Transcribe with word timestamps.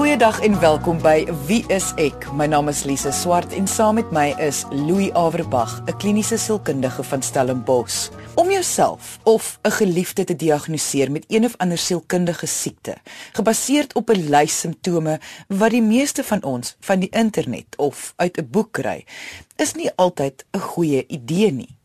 Goeiedag 0.00 0.40
en 0.40 0.60
welkom 0.60 0.96
by 1.04 1.26
Wie 1.44 1.60
is 1.68 1.90
ek? 2.00 2.22
My 2.32 2.46
naam 2.48 2.70
is 2.72 2.86
Lise 2.88 3.10
Swart 3.12 3.52
en 3.52 3.66
saam 3.68 3.98
met 3.98 4.08
my 4.16 4.30
is 4.40 4.62
Louis 4.72 5.10
Averbag, 5.12 5.74
'n 5.84 5.96
kliniese 6.00 6.38
sielkundige 6.40 7.02
van 7.04 7.22
Stellenbosch. 7.22 8.08
Om 8.34 8.50
jouself 8.50 9.18
of 9.22 9.58
'n 9.62 9.70
geliefde 9.70 10.24
te 10.24 10.36
diagnoseer 10.36 11.10
met 11.10 11.24
een 11.28 11.44
of 11.44 11.54
ander 11.56 11.78
sielkundige 11.78 12.46
siekte, 12.46 12.96
gebaseer 13.32 13.86
op 13.92 14.08
'n 14.08 14.28
lys 14.28 14.60
simptome 14.60 15.20
wat 15.48 15.70
die 15.70 15.82
meeste 15.82 16.24
van 16.24 16.42
ons 16.42 16.76
van 16.80 16.98
die 16.98 17.10
internet 17.10 17.76
of 17.76 18.12
uit 18.16 18.38
'n 18.38 18.48
boek 18.50 18.72
kry, 18.72 19.04
is 19.56 19.74
nie 19.74 19.90
altyd 19.96 20.44
'n 20.50 20.58
goeie 20.58 21.04
idee 21.06 21.52
nie. 21.52 21.76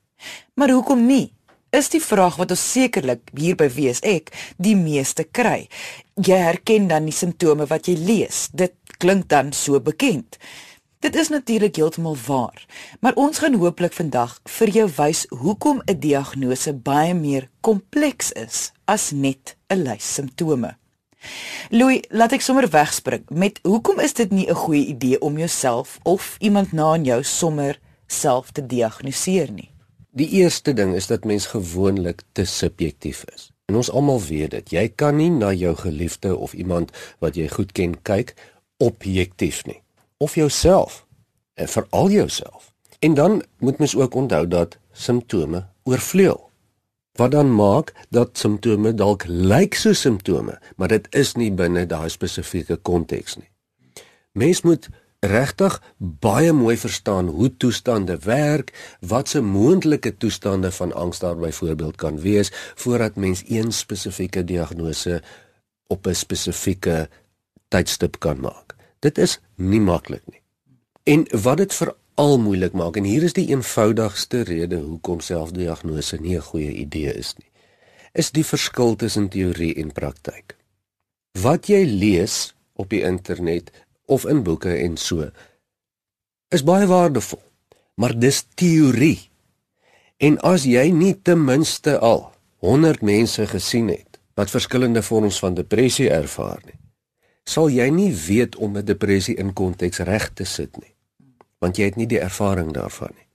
Maar 0.54 0.70
hoekom 0.70 1.06
nie? 1.06 1.35
Is 1.76 1.90
die 1.90 2.02
vraag 2.04 2.38
wat 2.40 2.52
ons 2.54 2.64
sekerlik 2.72 3.32
hier 3.36 3.56
by 3.60 3.68
Wees 3.74 4.00
ek 4.06 4.32
die 4.62 4.76
meeste 4.76 5.24
kry. 5.24 5.68
Jy 6.16 6.38
herken 6.40 6.88
dan 6.88 7.10
die 7.10 7.16
simptome 7.16 7.68
wat 7.68 7.90
jy 7.90 7.96
lees. 8.00 8.48
Dit 8.54 8.76
klink 9.00 9.28
dan 9.30 9.52
so 9.54 9.80
bekend. 9.84 10.40
Dit 11.04 11.16
is 11.20 11.30
natuurlik 11.30 11.76
heeltemal 11.76 12.16
waar, 12.26 12.64
maar 13.00 13.14
ons 13.20 13.38
gaan 13.44 13.58
hooplik 13.62 13.94
vandag 13.94 14.40
vir 14.58 14.72
jou 14.74 14.88
wys 14.98 15.26
hoekom 15.30 15.82
'n 15.86 16.00
diagnose 16.00 16.74
baie 16.74 17.14
meer 17.14 17.50
kompleks 17.62 18.32
is 18.32 18.72
as 18.86 19.12
net 19.12 19.56
'n 19.70 19.84
lys 19.84 20.14
simptome. 20.14 20.78
Louis, 21.70 22.02
laat 22.10 22.32
ek 22.32 22.42
sommer 22.42 22.70
wegspring 22.70 23.24
met 23.30 23.60
hoekom 23.64 24.00
is 24.00 24.14
dit 24.14 24.32
nie 24.32 24.48
'n 24.50 24.56
goeie 24.56 24.86
idee 24.86 25.20
om 25.20 25.38
jouself 25.38 26.00
of 26.04 26.36
iemand 26.40 26.72
na 26.72 26.96
in 26.96 27.06
jou 27.06 27.24
sommer 27.24 27.80
self 28.08 28.52
te 28.52 28.66
diagnoseer 28.66 29.52
nie? 29.52 29.75
Die 30.16 30.30
eerste 30.30 30.74
ding 30.74 30.94
is 30.96 31.08
dat 31.08 31.26
mens 31.28 31.46
gewoonlik 31.52 32.22
te 32.32 32.46
subjektief 32.46 33.26
is. 33.36 33.50
En 33.66 33.76
ons 33.76 33.90
almal 33.92 34.22
weet 34.22 34.54
dit. 34.54 34.70
Jy 34.72 34.86
kan 34.96 35.18
nie 35.20 35.30
na 35.30 35.52
jou 35.52 35.74
geliefde 35.76 36.36
of 36.36 36.54
iemand 36.54 36.94
wat 37.20 37.36
jy 37.36 37.50
goed 37.52 37.74
ken 37.76 37.98
kyk 38.08 38.32
objektief 38.80 39.66
nie. 39.68 39.82
Of 40.18 40.38
jouself. 40.40 41.04
En 41.60 41.68
veral 41.68 42.10
jouself. 42.10 42.72
En 43.00 43.14
dan 43.14 43.44
moet 43.60 43.78
mens 43.78 43.96
ook 43.96 44.16
onthou 44.16 44.48
dat 44.48 44.78
simptome 44.92 45.66
oorvleuel. 45.84 46.50
Wat 47.20 47.32
dan 47.32 47.52
maak 47.56 47.92
dat 48.10 48.38
simptome 48.38 48.94
dalk 48.94 49.28
lyk 49.28 49.76
so 49.76 49.94
simptome, 49.94 50.60
maar 50.76 50.88
dit 50.88 51.08
is 51.16 51.36
nie 51.36 51.52
binne 51.52 51.86
daai 51.86 52.10
spesifieke 52.10 52.76
konteks 52.76 53.36
nie. 53.36 53.52
Mens 54.32 54.62
moet 54.62 54.90
regtig 55.26 55.82
baie 55.98 56.54
mooi 56.54 56.78
verstaan 56.78 57.28
hoe 57.28 57.50
toestande 57.58 58.18
werk, 58.24 58.72
wat 59.00 59.30
se 59.30 59.42
moontlike 59.42 60.18
toestande 60.18 60.72
van 60.72 60.94
angs 60.94 61.20
daar 61.20 61.38
byvoorbeeld 61.38 61.96
kan 61.96 62.20
wees 62.20 62.52
voordat 62.76 63.16
mens 63.16 63.44
een 63.48 63.72
spesifieke 63.72 64.44
diagnose 64.44 65.22
op 65.88 66.08
'n 66.08 66.14
spesifieke 66.14 67.10
tydstip 67.68 68.20
kan 68.20 68.40
maak. 68.40 68.76
Dit 69.00 69.18
is 69.18 69.40
nie 69.56 69.82
maklik 69.82 70.24
nie. 70.26 70.42
En 71.04 71.42
wat 71.42 71.58
dit 71.58 71.74
veral 71.74 72.40
moeilik 72.40 72.74
maak 72.74 72.96
en 72.96 73.04
hier 73.04 73.24
is 73.24 73.34
die 73.34 73.48
eenvoudigste 73.48 74.42
rede 74.42 74.76
hoekom 74.76 75.20
selfdiagnose 75.20 76.18
nie 76.18 76.36
'n 76.36 76.42
goeie 76.42 76.72
idee 76.72 77.14
is 77.14 77.34
nie, 77.38 77.52
is 78.14 78.32
die 78.32 78.46
verskil 78.46 78.96
tussen 78.96 79.30
teorie 79.30 79.76
en 79.76 79.92
praktyk. 79.92 80.56
Wat 81.42 81.68
jy 81.68 81.84
lees 81.86 82.56
op 82.74 82.90
die 82.90 83.02
internet 83.02 83.72
of 84.06 84.26
in 84.26 84.44
boeke 84.44 84.74
en 84.74 84.98
so 84.98 85.30
is 86.54 86.64
baie 86.64 86.88
waardevol. 86.88 87.42
Maar 87.96 88.14
dis 88.20 88.44
teorie. 88.56 89.30
En 90.18 90.38
as 90.48 90.64
jy 90.68 90.90
nie 90.92 91.14
ten 91.22 91.42
minste 91.44 91.98
al 92.00 92.30
100 92.64 93.02
mense 93.02 93.48
gesien 93.48 93.90
het 93.92 94.20
wat 94.36 94.52
verskillende 94.52 95.02
vorms 95.04 95.40
van 95.40 95.56
depressie 95.56 96.10
ervaar 96.12 96.60
nie, 96.66 96.76
sal 97.48 97.70
jy 97.72 97.88
nie 97.90 98.12
weet 98.12 98.56
om 98.56 98.78
'n 98.78 98.86
depressie 98.86 99.36
in 99.36 99.54
konteks 99.54 100.00
reg 100.00 100.34
te 100.34 100.44
sit 100.44 100.78
nie. 100.78 100.96
Want 101.60 101.78
jy 101.78 101.86
het 101.86 101.96
nie 101.96 102.08
die 102.08 102.20
ervaring 102.20 102.74
daarvan 102.74 103.12
nie. 103.16 103.28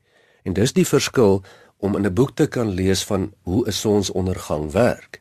En 0.45 0.53
dis 0.53 0.73
die 0.73 0.87
verskil 0.87 1.43
om 1.79 1.97
in 1.97 2.07
'n 2.07 2.15
boek 2.15 2.37
te 2.37 2.47
kan 2.47 2.69
lees 2.69 3.05
van 3.05 3.33
hoe 3.43 3.67
'n 3.67 3.73
sonsondergang 3.73 4.73
werk 4.73 5.20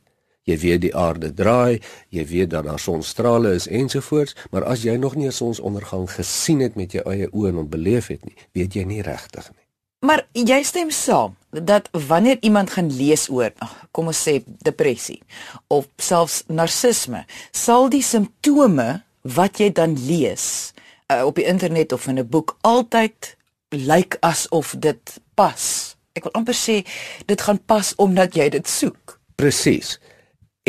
Jy 0.49 0.57
weet 0.57 0.81
die 0.87 0.95
aarde 0.95 1.29
draai, 1.33 1.79
jy 2.09 2.25
weet 2.25 2.49
dat 2.55 2.65
daar 2.65 2.81
sonstrale 2.81 3.53
is 3.53 3.67
ensovoorts, 3.67 4.35
maar 4.51 4.65
as 4.65 4.83
jy 4.87 4.97
nog 4.97 5.15
nie 5.15 5.27
'n 5.27 5.31
sonsondergang 5.31 6.09
gesien 6.09 6.59
het 6.59 6.75
met 6.75 6.91
jou 6.91 7.03
eie 7.11 7.29
oë 7.31 7.49
en 7.49 7.69
beleef 7.69 8.07
het 8.07 8.25
nie, 8.25 8.35
weet 8.53 8.73
jy 8.73 8.83
nie 8.83 9.01
regtig 9.01 9.49
nie. 9.51 9.65
Maar 9.99 10.27
jy 10.31 10.63
stem 10.63 10.91
saam 10.91 11.35
dat 11.51 11.89
wanneer 11.91 12.37
iemand 12.41 12.69
gaan 12.69 12.87
lees 12.95 13.29
oor, 13.29 13.51
kom 13.91 14.07
ons 14.07 14.27
sê 14.27 14.43
depressie 14.63 15.21
of 15.67 15.87
selfs 15.97 16.43
narcisme, 16.47 17.25
sal 17.51 17.89
die 17.89 18.03
simptome 18.03 19.01
wat 19.21 19.59
jy 19.59 19.71
dan 19.71 19.97
lees 20.07 20.73
uh, 21.11 21.25
op 21.25 21.35
die 21.35 21.45
internet 21.45 21.91
of 21.91 22.07
in 22.07 22.19
'n 22.19 22.29
boek 22.29 22.57
altyd 22.61 23.35
lyk 23.69 24.17
asof 24.19 24.75
dit 24.79 25.19
pas. 25.33 25.95
Ek 26.13 26.23
wil 26.23 26.33
amper 26.33 26.55
sê 26.55 26.85
dit 27.25 27.41
gaan 27.41 27.59
pas 27.65 27.93
omdat 27.95 28.35
jy 28.35 28.49
dit 28.49 28.67
soek. 28.67 29.19
Presies. 29.35 29.99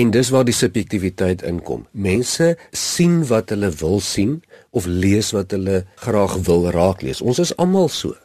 En 0.01 0.11
dis 0.11 0.29
waar 0.33 0.47
die 0.49 0.57
subjektiwiteit 0.57 1.43
inkom. 1.45 1.83
Mense 1.93 2.55
sien 2.73 3.19
wat 3.29 3.51
hulle 3.53 3.69
wil 3.83 3.99
sien 4.01 4.39
of 4.71 4.87
lees 4.89 5.29
wat 5.37 5.53
hulle 5.53 5.83
graag 6.01 6.39
wil 6.47 6.71
raak 6.73 7.03
lees. 7.05 7.21
Ons 7.21 7.41
is 7.45 7.53
almal 7.61 7.91
so. 7.93 8.17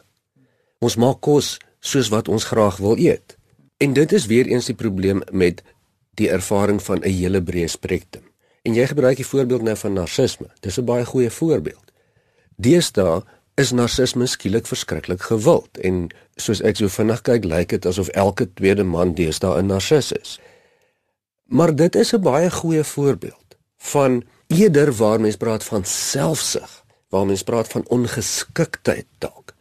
Ons 0.80 0.96
maak 0.96 1.20
kos 1.26 1.56
soos 1.84 2.08
wat 2.14 2.30
ons 2.32 2.48
graag 2.48 2.78
wil 2.80 2.96
eet. 2.96 3.36
En 3.76 3.92
dit 3.92 4.12
is 4.12 4.26
weer 4.30 4.48
eens 4.48 4.70
die 4.70 4.78
probleem 4.78 5.20
met 5.30 5.60
die 6.16 6.30
ervaring 6.32 6.80
van 6.82 7.04
'n 7.04 7.12
hele 7.12 7.42
breë 7.42 7.68
spektrum. 7.68 8.24
En 8.62 8.74
jy 8.74 8.86
gebruik 8.86 9.16
die 9.16 9.26
voorbeeld 9.26 9.62
nou 9.62 9.76
van 9.76 9.92
narcisme. 9.92 10.46
Dis 10.60 10.78
'n 10.78 10.84
baie 10.84 11.04
goeie 11.04 11.30
voorbeeld. 11.30 11.92
Deesdae 12.56 13.22
is 13.54 13.70
narcisme 13.72 14.26
skielik 14.26 14.66
verskriklik 14.66 15.22
gewild 15.22 15.78
en 15.78 16.08
soos 16.36 16.62
ek 16.62 16.76
so 16.76 16.88
vinnig 16.88 17.22
kyk, 17.22 17.44
lyk 17.44 17.68
dit 17.68 17.86
asof 17.86 18.08
elke 18.08 18.48
tweede 18.54 18.84
man 18.84 19.14
deesdae 19.14 19.60
'n 19.60 19.66
narcis 19.66 20.12
is. 20.12 20.40
Maar 21.46 21.74
dit 21.74 21.94
is 21.94 22.12
'n 22.12 22.20
baie 22.20 22.50
goeie 22.50 22.84
voorbeeld 22.84 23.56
van 23.76 24.24
eerder 24.46 24.92
waar 24.92 25.20
mens 25.20 25.36
praat 25.36 25.64
van 25.64 25.84
selfsug, 25.84 26.84
waar 27.08 27.26
mens 27.26 27.42
praat 27.42 27.68
van 27.68 27.88
ongeskiktheid 27.88 29.06
dalk. 29.18 29.54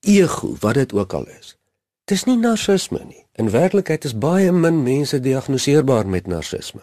Ego, 0.00 0.56
wat 0.60 0.74
dit 0.74 0.92
ook 0.92 1.12
al 1.12 1.26
is. 1.40 1.58
Dis 2.04 2.24
nie 2.24 2.36
narcisme 2.36 3.00
nie. 3.04 3.26
In 3.32 3.50
werklikheid 3.50 4.04
is 4.04 4.18
baie 4.18 4.52
min 4.52 4.82
mense 4.82 5.20
diagnoseerbaar 5.20 6.06
met 6.06 6.26
narcisme. 6.26 6.80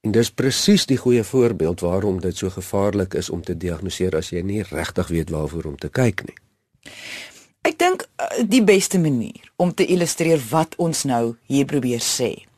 En 0.00 0.10
dis 0.10 0.30
presies 0.30 0.86
die 0.86 0.96
goeie 0.96 1.24
voorbeeld 1.24 1.80
waarom 1.80 2.20
dit 2.20 2.36
so 2.36 2.50
gevaarlik 2.50 3.14
is 3.14 3.30
om 3.30 3.42
te 3.42 3.56
diagnoseer 3.56 4.16
as 4.16 4.30
jy 4.30 4.40
nie 4.40 4.62
regtig 4.62 5.08
weet 5.08 5.30
waarvoor 5.30 5.64
om 5.64 5.76
te 5.76 5.88
kyk 5.88 6.24
nie. 6.26 6.36
Ek 7.62 7.78
dink 7.78 8.04
eh, 8.16 8.44
die 8.48 8.62
beste 8.64 8.98
manier 8.98 9.52
om 9.56 9.74
te 9.74 9.86
illustreer 9.86 10.42
wat 10.50 10.76
ons 10.76 11.04
nou 11.04 11.36
hier 11.46 11.64
probeer 11.64 12.02
sê 12.02 12.48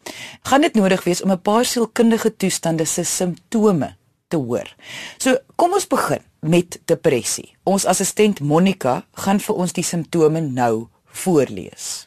gaan 0.43 0.61
dit 0.61 0.75
nodig 0.75 1.05
wees 1.05 1.23
om 1.23 1.31
'n 1.31 1.43
paar 1.43 1.65
sielkundige 1.65 2.37
toestande 2.37 2.85
se 2.85 3.05
simptome 3.05 3.97
te 4.29 4.37
hoor. 4.37 4.75
So, 5.19 5.37
kom 5.57 5.73
ons 5.73 5.87
begin 5.87 6.23
met 6.41 6.81
depressie. 6.85 7.57
Ons 7.63 7.85
assistent 7.85 8.41
Monica 8.41 9.05
gaan 9.13 9.41
vir 9.41 9.55
ons 9.55 9.73
die 9.73 9.85
simptome 9.85 10.41
nou 10.41 10.87
voorlees. 11.05 12.07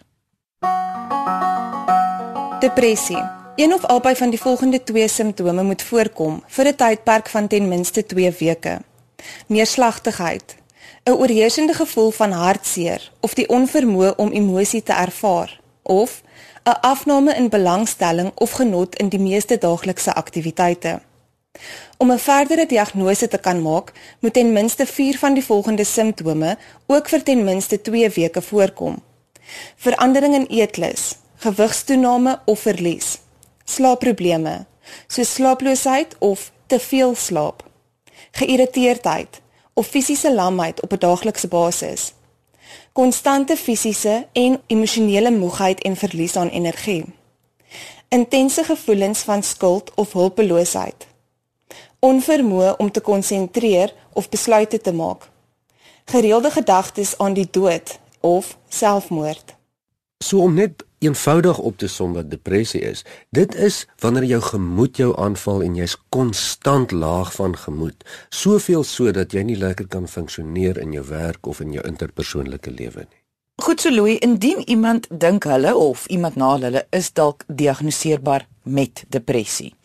Depressie. 2.59 3.23
Een 3.55 3.73
of 3.73 3.85
albei 3.85 4.15
van 4.15 4.29
die 4.29 4.39
volgende 4.39 4.83
twee 4.83 5.07
simptome 5.07 5.63
moet 5.63 5.81
voorkom 5.81 6.43
vir 6.47 6.67
'n 6.67 6.75
tydperk 6.75 7.29
van 7.29 7.47
ten 7.47 7.67
minste 7.67 8.05
2 8.05 8.31
weke. 8.39 8.81
Neerslagtigheid, 9.47 10.55
'n 11.03 11.11
oorheersende 11.11 11.73
gevoel 11.73 12.11
van 12.11 12.31
hartseer 12.31 13.11
of 13.19 13.33
die 13.33 13.47
onvermoë 13.47 14.15
om 14.15 14.31
emosie 14.31 14.83
te 14.83 14.93
ervaar 14.93 15.59
of 15.81 16.21
'n 16.65 16.79
afname 16.81 17.33
in 17.35 17.49
belangstelling 17.49 18.31
of 18.35 18.51
genot 18.51 18.95
in 18.95 19.09
die 19.09 19.19
meeste 19.19 19.57
daaglikse 19.57 20.13
aktiwiteite. 20.13 21.01
Om 21.97 22.11
'n 22.11 22.19
verdere 22.19 22.65
diagnose 22.65 23.27
te 23.27 23.37
kan 23.37 23.61
maak, 23.61 23.91
moet 24.19 24.33
ten 24.33 24.53
minste 24.53 24.85
4 24.85 25.17
van 25.17 25.33
die 25.33 25.43
volgende 25.43 25.83
simptome 25.83 26.57
ook 26.85 27.09
vir 27.09 27.23
ten 27.23 27.43
minste 27.43 27.81
2 27.81 28.09
weke 28.09 28.41
voorkom. 28.41 29.03
Verandering 29.75 30.33
in 30.33 30.47
eetlus, 30.47 31.15
gewigstoename 31.35 32.39
of 32.45 32.59
verlies, 32.59 33.17
slaapprobleme, 33.63 34.65
soos 35.07 35.33
slaaploosheid 35.33 36.15
of 36.19 36.51
te 36.67 36.79
veel 36.79 37.15
slaap, 37.15 37.63
geïrriteerdheid 38.31 39.41
of 39.73 39.87
fisiese 39.87 40.33
lamheid 40.33 40.81
op 40.81 40.91
'n 40.91 40.99
daaglikse 40.99 41.47
basis 41.47 42.13
konstante 42.93 43.57
fisiese 43.57 44.27
en 44.31 44.61
emosionele 44.67 45.31
moegheid 45.31 45.81
en 45.81 45.95
verlies 45.95 46.35
aan 46.35 46.47
energie. 46.47 47.05
Intense 48.07 48.63
gevoelens 48.63 49.19
van 49.19 49.43
skuld 49.43 49.91
of 49.95 50.13
hulpeloosheid. 50.13 51.07
Onvermoë 51.99 52.75
om 52.77 52.91
te 52.91 53.01
konsentreer 53.01 53.93
of 54.13 54.29
besluite 54.29 54.81
te 54.81 54.93
maak. 54.93 55.29
Gereelde 56.05 56.51
gedagtes 56.51 57.17
aan 57.17 57.33
die 57.33 57.47
dood 57.51 57.99
of 58.19 58.57
selfmoord. 58.69 59.55
So 60.23 60.39
om 60.39 60.53
net 60.53 60.85
eenvoudig 61.03 61.57
op 61.59 61.77
te 61.77 61.87
som 61.87 62.13
wat 62.17 62.29
depressie 62.31 62.81
is. 62.81 63.03
Dit 63.29 63.55
is 63.55 63.83
wanneer 64.03 64.27
jou 64.35 64.41
gemoed 64.41 64.97
jou 64.97 65.11
aanval 65.19 65.63
en 65.63 65.75
jy's 65.75 65.97
konstant 66.09 66.91
laag 66.91 67.33
van 67.35 67.57
gemoed, 67.57 68.03
soveel 68.29 68.83
so 68.87 69.11
dat 69.11 69.33
jy 69.33 69.43
nie 69.47 69.59
lekker 69.59 69.87
kan 69.87 70.07
funksioneer 70.07 70.79
in 70.81 70.95
jou 70.95 71.03
werk 71.09 71.47
of 71.47 71.61
in 71.63 71.75
jou 71.75 71.83
interpersoonlike 71.87 72.71
lewe 72.71 73.05
nie. 73.05 73.19
Goed 73.61 73.81
so 73.81 73.91
Louis, 73.93 74.17
indien 74.25 74.63
iemand 74.65 75.05
dink 75.09 75.45
hulle 75.45 75.75
of 75.77 76.07
iemand 76.09 76.35
na 76.35 76.55
hulle 76.55 76.87
is 76.89 77.11
dalk 77.13 77.43
diagnoseerbaar 77.47 78.47
met 78.63 79.03
depressie. 79.13 79.75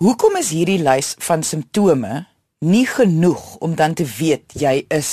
Hoekom 0.00 0.38
is 0.40 0.54
hierdie 0.56 0.80
lys 0.80 1.14
van 1.26 1.44
simptome 1.44 2.24
nie 2.64 2.86
genoeg 2.88 3.56
om 3.60 3.74
dan 3.76 3.94
te 3.94 4.06
weet 4.18 4.56
jy 4.56 4.78
is 4.88 5.10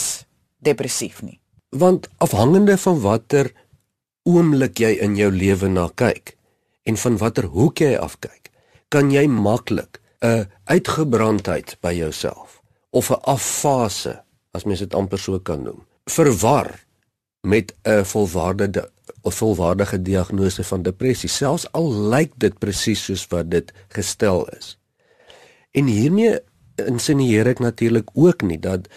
depressief 0.64 1.22
nie? 1.24 1.40
Want 1.76 2.08
afhangende 2.24 2.78
van 2.78 3.00
watter 3.02 3.52
oomblik 4.24 4.80
jy 4.80 4.96
in 5.04 5.16
jou 5.20 5.32
lewe 5.32 5.70
na 5.70 5.90
kyk 5.96 6.36
en 6.88 6.98
van 7.00 7.18
watter 7.18 7.48
hoek 7.52 7.82
jy 7.84 7.94
afkyk, 8.00 8.52
kan 8.90 9.12
jy 9.12 9.28
maklik 9.28 10.00
'n 10.22 10.48
uitgebrandheid 10.66 11.76
by 11.82 11.94
jouself 11.94 12.62
of 12.92 13.12
'n 13.12 13.20
affase, 13.24 14.24
as 14.54 14.64
mens 14.64 14.80
dit 14.80 14.94
amper 14.94 15.20
so 15.20 15.40
kan 15.40 15.64
noem, 15.64 15.86
verwar 16.06 16.86
met 17.42 17.74
'n 17.84 18.04
volwaardige 18.04 18.90
of 19.22 19.36
volwaardige 19.36 20.02
diagnose 20.02 20.64
van 20.64 20.84
depressie, 20.84 21.30
selfs 21.30 21.72
al 21.72 21.92
lyk 21.92 22.32
dit 22.38 22.60
presies 22.60 23.04
soos 23.04 23.28
wat 23.28 23.50
dit 23.52 23.74
gestel 23.88 24.48
is. 24.58 24.78
En 25.72 25.88
hiermee 25.88 26.40
insinieer 26.76 27.48
ek 27.48 27.60
natuurlik 27.60 28.10
ook 28.14 28.42
nie 28.42 28.60
dat 28.60 28.88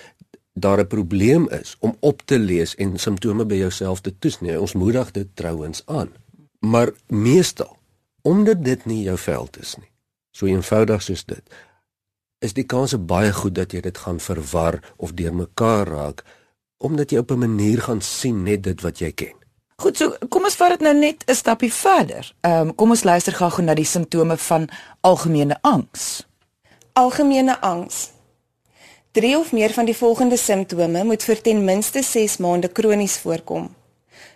daar 0.58 0.79
'n 0.79 0.87
probleem 0.87 1.49
is 1.49 1.76
om 1.79 1.97
op 2.00 2.23
te 2.25 2.38
lees 2.38 2.75
en 2.75 2.99
simptome 2.99 3.44
by 3.44 3.55
jouself 3.55 4.00
te 4.00 4.19
toets 4.19 4.41
nie. 4.41 4.61
Ons 4.61 4.73
moedig 4.73 5.11
dit 5.11 5.26
trouens 5.35 5.82
aan. 5.87 6.12
Maar 6.58 6.91
meestal 7.06 7.76
omdat 8.23 8.64
dit 8.64 8.85
nie 8.85 9.03
jou 9.03 9.19
veld 9.19 9.58
is 9.58 9.76
nie. 9.76 9.91
So 10.31 10.47
eenvoudig 10.47 11.03
soos 11.03 11.25
dit. 11.25 11.43
Is 12.38 12.53
die 12.53 12.64
kans 12.64 13.05
baie 13.05 13.32
goed 13.32 13.55
dat 13.55 13.73
jy 13.73 13.81
dit 13.81 13.99
gaan 13.99 14.20
verwar 14.20 14.94
of 14.97 15.12
deurmekaar 15.12 15.87
raak 15.87 16.25
omdat 16.76 17.11
jy 17.11 17.19
op 17.19 17.31
'n 17.31 17.38
manier 17.38 17.82
gaan 17.82 18.00
sien 18.00 18.43
net 18.43 18.62
dit 18.62 18.81
wat 18.81 18.99
jy 18.99 19.12
ken. 19.12 19.35
Goed, 19.76 19.97
so 19.97 20.17
kom 20.29 20.44
ons 20.44 20.56
vat 20.56 20.69
dit 20.69 20.81
nou 20.81 20.94
net 20.99 21.25
'n 21.26 21.35
stapie 21.35 21.73
verder. 21.73 22.35
Ehm 22.41 22.69
um, 22.69 22.75
kom 22.75 22.91
ons 22.91 23.02
luister 23.05 23.32
gou-gou 23.32 23.64
na 23.64 23.75
die 23.75 23.85
simptome 23.85 24.37
van 24.37 24.69
algemene 25.00 25.59
angs. 25.61 26.26
Algemene 26.93 27.61
angs 27.61 28.16
3 29.17 29.39
of 29.39 29.53
meer 29.53 29.73
van 29.73 29.85
die 29.89 29.97
volgende 29.97 30.37
simptome 30.37 31.05
moet 31.05 31.23
vir 31.25 31.39
ten 31.41 31.63
minste 31.65 32.03
6 32.05 32.37
maande 32.37 32.69
kronies 32.69 33.15
voorkom. 33.25 33.71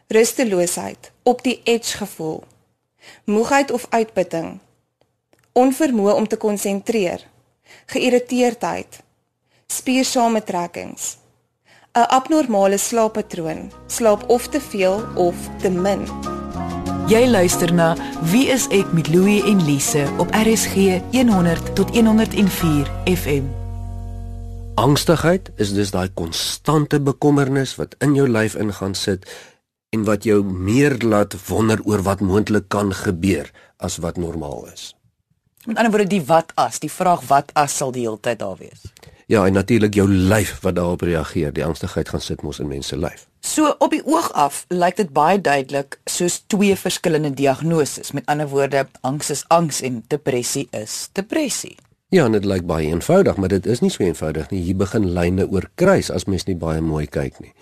Rusteloosheid, 0.09 1.11
op 1.23 1.43
die 1.44 1.61
edge 1.69 1.99
gevoel, 2.00 2.38
moegheid 3.25 3.71
of 3.77 3.85
uitputting, 3.91 4.56
onvermoë 5.53 6.17
om 6.17 6.29
te 6.29 6.41
konsentreer, 6.41 7.27
geïrriteerdheid, 7.93 9.03
spiersamentrekkings, 9.67 11.17
'n 11.93 12.09
abnormale 12.17 12.79
slaappatroon, 12.79 13.73
slaap 13.87 14.29
of 14.29 14.49
te 14.49 14.61
veel 14.61 15.05
of 15.15 15.37
te 15.61 15.71
min. 15.71 16.09
Jy 17.06 17.26
luister 17.26 17.75
na 17.75 17.97
Wie 18.23 18.49
is 18.49 18.69
ek 18.69 18.93
met 18.93 19.09
Louie 19.09 19.44
en 19.44 19.65
Lise 19.65 20.09
op 20.19 20.29
RSG 20.31 21.00
100 21.12 21.75
tot 21.75 21.91
104 21.91 22.87
FM. 23.05 23.60
Angstigheid 24.75 25.50
is 25.56 25.72
dus 25.75 25.90
daai 25.90 26.08
konstante 26.14 27.00
bekommernis 27.00 27.75
wat 27.76 27.94
in 27.99 28.14
jou 28.14 28.28
lyf 28.28 28.55
ingaan 28.55 28.94
sit 28.94 29.26
en 29.90 30.05
wat 30.06 30.25
jou 30.25 30.44
meer 30.44 30.96
laat 31.02 31.34
wonder 31.49 31.82
oor 31.84 32.02
wat 32.06 32.20
moontlik 32.20 32.69
kan 32.69 32.94
gebeur 32.94 33.50
as 33.76 33.99
wat 33.99 34.17
normaal 34.17 34.69
is. 34.72 34.94
Met 35.67 35.76
ander 35.76 35.93
woorde 35.93 36.08
die 36.08 36.22
wat 36.25 36.52
as, 36.55 36.78
die 36.81 36.93
vraag 36.93 37.26
wat 37.28 37.50
as 37.52 37.76
sal 37.76 37.93
die 37.93 38.06
hele 38.06 38.20
tyd 38.20 38.38
daar 38.38 38.56
wees. 38.56 38.87
Ja, 39.31 39.44
en 39.46 39.52
natuurlik 39.52 39.94
jou 39.94 40.08
lyf 40.08 40.56
wat 40.61 40.75
daarop 40.75 41.02
reageer. 41.06 41.52
Die 41.55 41.64
angstigheid 41.64 42.08
gaan 42.08 42.20
sit 42.20 42.43
mos 42.43 42.58
in 42.58 42.70
mense 42.70 42.96
lyf. 42.99 43.28
So 43.46 43.75
op 43.78 43.93
die 43.94 44.02
oog 44.06 44.32
af 44.32 44.64
lyk 44.69 44.96
dit 44.96 45.12
baie 45.14 45.40
duidelik 45.40 46.00
soos 46.05 46.40
twee 46.46 46.76
verskillende 46.76 47.31
diagnoses. 47.34 48.11
Met 48.12 48.26
ander 48.26 48.49
woorde, 48.49 48.88
angs 49.00 49.31
is 49.31 49.44
angs 49.49 49.81
en 49.87 50.02
depressie 50.08 50.66
is 50.70 51.08
depressie. 51.12 51.76
Ja, 52.11 52.25
dit 52.29 52.45
lyk 52.45 52.65
baie 52.67 52.89
eenvoudig, 52.91 53.37
maar 53.37 53.53
dit 53.53 53.67
is 53.71 53.81
nie 53.81 53.91
so 53.91 54.03
eenvoudig 54.03 54.49
nie. 54.51 54.65
Hier 54.67 54.77
begin 54.77 55.12
lyne 55.15 55.47
oorkruis 55.47 56.11
as 56.11 56.27
mens 56.27 56.49
nie 56.49 56.57
baie 56.59 56.81
mooi 56.83 57.05
kyk 57.07 57.39
nie. 57.39 57.53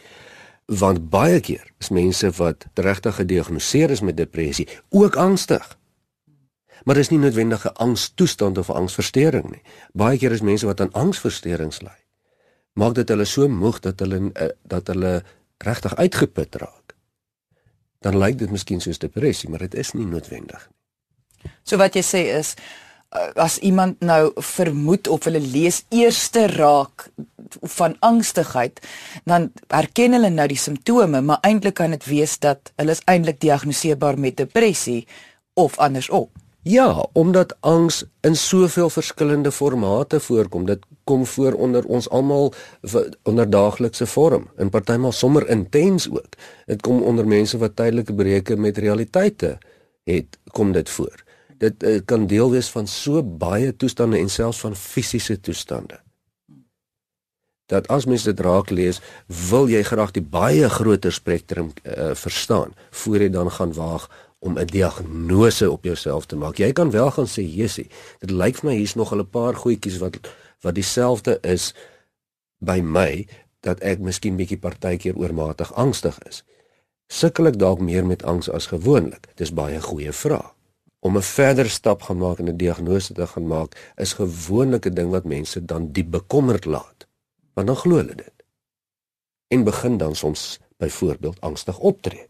Want 0.80 1.10
baie 1.12 1.40
keer 1.44 1.66
is 1.80 1.90
mense 1.92 2.30
wat 2.38 2.64
regtig 2.80 3.18
gediagnoseer 3.20 3.92
is 3.92 4.00
met 4.00 4.16
depressie 4.16 4.64
ook 4.88 5.18
angstig. 5.20 5.66
Maar 6.88 6.96
dis 6.96 7.12
nie 7.12 7.18
noodwendig 7.18 7.66
'n 7.66 7.76
angstoestand 7.76 8.58
of 8.58 8.68
'n 8.68 8.80
angsversteuring 8.80 9.50
nie. 9.50 9.62
Baie 9.92 10.18
keer 10.18 10.32
is 10.32 10.40
mense 10.40 10.66
wat 10.66 10.80
aan 10.80 10.92
angsversteurings 10.92 11.82
ly. 11.82 11.98
Maak 12.72 12.94
dit 12.94 13.08
hulle 13.08 13.24
so 13.24 13.48
moeg 13.48 13.80
dat 13.80 14.00
hulle 14.00 14.30
eh, 14.32 14.48
dat 14.62 14.86
hulle 14.86 15.22
regtig 15.58 15.96
uitgeput 15.96 16.54
raak. 16.54 16.96
Dan 18.00 18.18
lyk 18.18 18.38
dit 18.38 18.50
miskien 18.50 18.80
soos 18.80 18.98
depressie, 18.98 19.50
maar 19.50 19.58
dit 19.58 19.74
is 19.74 19.92
nie 19.92 20.06
noodwendig 20.06 20.68
nie. 20.70 21.52
So 21.62 21.76
wat 21.76 21.94
jy 21.94 22.02
sê 22.02 22.38
is 22.38 22.54
as 23.34 23.58
iemand 23.58 24.00
nou 24.04 24.32
vermoed 24.36 25.08
of 25.08 25.24
hulle 25.24 25.40
lees 25.40 25.84
eerste 25.88 26.46
raak 26.52 27.08
van 27.78 27.96
angstigheid, 28.04 28.80
dan 29.24 29.48
herken 29.72 30.12
hulle 30.18 30.30
nou 30.30 30.48
die 30.50 30.60
simptome, 30.60 31.22
maar 31.24 31.40
eintlik 31.46 31.78
kan 31.80 31.94
dit 31.96 32.04
wees 32.10 32.36
dat 32.38 32.72
hulle 32.76 32.92
is 32.92 33.04
eintlik 33.08 33.40
diagnoseerbaar 33.40 34.18
met 34.20 34.36
depressie 34.36 35.06
of 35.56 35.78
andersom. 35.78 36.28
Ja, 36.68 37.06
omdat 37.12 37.56
angs 37.60 38.02
in 38.20 38.36
soveel 38.36 38.90
verskillende 38.90 39.52
formate 39.52 40.20
voorkom. 40.20 40.66
Dit 40.66 40.82
kom 41.04 41.24
voor 41.26 41.52
onder 41.52 41.84
ons 41.84 42.08
almal 42.08 42.52
onder 43.22 43.50
daaglikse 43.50 44.06
vorm, 44.06 44.50
in 44.58 44.68
partymal 44.70 45.12
sommer 45.12 45.48
intens 45.48 46.10
ook. 46.10 46.36
Dit 46.66 46.82
kom 46.82 47.00
onder 47.02 47.26
mense 47.26 47.58
wat 47.58 47.76
tydelike 47.76 48.14
breuke 48.14 48.56
met 48.56 48.78
realiteite 48.78 49.56
het, 50.04 50.38
kom 50.52 50.72
dit 50.72 50.90
voor 50.90 51.24
dit 51.58 51.82
uh, 51.82 52.00
kan 52.04 52.26
deel 52.26 52.50
wees 52.50 52.70
van 52.70 52.86
so 52.86 53.22
baie 53.22 53.76
toestande 53.76 54.18
en 54.18 54.30
selfs 54.30 54.60
van 54.60 54.76
fisiese 54.76 55.40
toestande. 55.40 56.00
Dat 57.68 57.88
as 57.92 58.06
mens 58.08 58.24
dit 58.24 58.40
raak 58.40 58.70
lees, 58.70 59.00
wil 59.50 59.68
jy 59.68 59.82
graag 59.84 60.14
die 60.16 60.24
baie 60.24 60.68
groter 60.72 61.12
spektrum 61.12 61.72
uh, 61.82 62.14
verstaan 62.16 62.72
voor 63.02 63.26
jy 63.26 63.30
dan 63.34 63.50
gaan 63.52 63.74
waag 63.76 64.08
om 64.38 64.58
'n 64.58 64.66
diagnose 64.66 65.70
op 65.70 65.84
jouself 65.84 66.26
te 66.26 66.36
maak. 66.36 66.56
Jy 66.56 66.72
kan 66.72 66.90
wel 66.90 67.10
gaan 67.10 67.26
sê, 67.26 67.42
"Jessie, 67.42 67.90
dit 68.18 68.30
lyk 68.30 68.56
vir 68.56 68.70
my 68.70 68.76
hier's 68.76 68.94
nog 68.94 69.14
'n 69.14 69.30
paar 69.30 69.54
goedjies 69.54 69.98
wat 69.98 70.18
wat 70.60 70.74
dieselfde 70.74 71.38
is 71.40 71.74
by 72.58 72.80
my 72.80 73.26
dat 73.60 73.80
ek 73.80 73.98
miskien 73.98 74.36
bietjie 74.36 74.58
partykeer 74.58 75.16
oormatig 75.16 75.74
angstig 75.74 76.18
is." 76.28 76.44
Sukkel 77.06 77.46
ek 77.46 77.58
dalk 77.58 77.80
meer 77.80 78.06
met 78.06 78.22
angs 78.22 78.50
as 78.50 78.66
gewoonlik? 78.66 79.28
Dis 79.34 79.52
baie 79.52 79.80
goeie 79.80 80.12
vrae 80.12 80.57
om 81.00 81.16
'n 81.16 81.22
verder 81.22 81.70
stap 81.70 82.02
gaan 82.02 82.18
maak 82.18 82.38
en 82.38 82.48
'n 82.48 82.56
diagnose 82.56 83.12
te 83.12 83.26
gaan 83.26 83.46
maak 83.46 83.92
is 83.96 84.12
gewoonlik 84.12 84.86
'n 84.86 84.94
ding 84.94 85.10
wat 85.10 85.24
mense 85.24 85.64
dan 85.64 85.92
diep 85.92 86.10
bekommerd 86.10 86.64
laat. 86.64 87.06
Want 87.54 87.66
dan 87.66 87.76
glo 87.76 87.96
hulle 87.96 88.14
dit. 88.14 88.32
En 89.48 89.64
begin 89.64 89.96
dan 89.96 90.14
soms 90.14 90.60
byvoorbeeld 90.76 91.40
angstig 91.40 91.78
optree. 91.78 92.26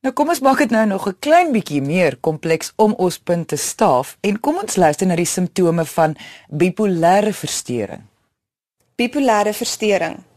Nou 0.00 0.14
kom 0.14 0.28
ons 0.28 0.40
maak 0.40 0.58
dit 0.58 0.70
nou 0.70 0.86
nog 0.86 1.08
'n 1.08 1.16
klein 1.18 1.52
bietjie 1.52 1.82
meer 1.82 2.16
kompleks 2.16 2.72
om 2.76 2.92
ons 2.92 3.18
punt 3.18 3.48
te 3.48 3.56
staaf 3.56 4.16
en 4.20 4.40
kom 4.40 4.58
ons 4.58 4.76
luister 4.76 5.06
na 5.06 5.16
die 5.16 5.24
simptome 5.24 5.84
van 5.84 6.16
bipolêre 6.48 7.32
verstoring. 7.32 8.02
Bipolêre 8.94 9.52
verstoring 9.52 10.27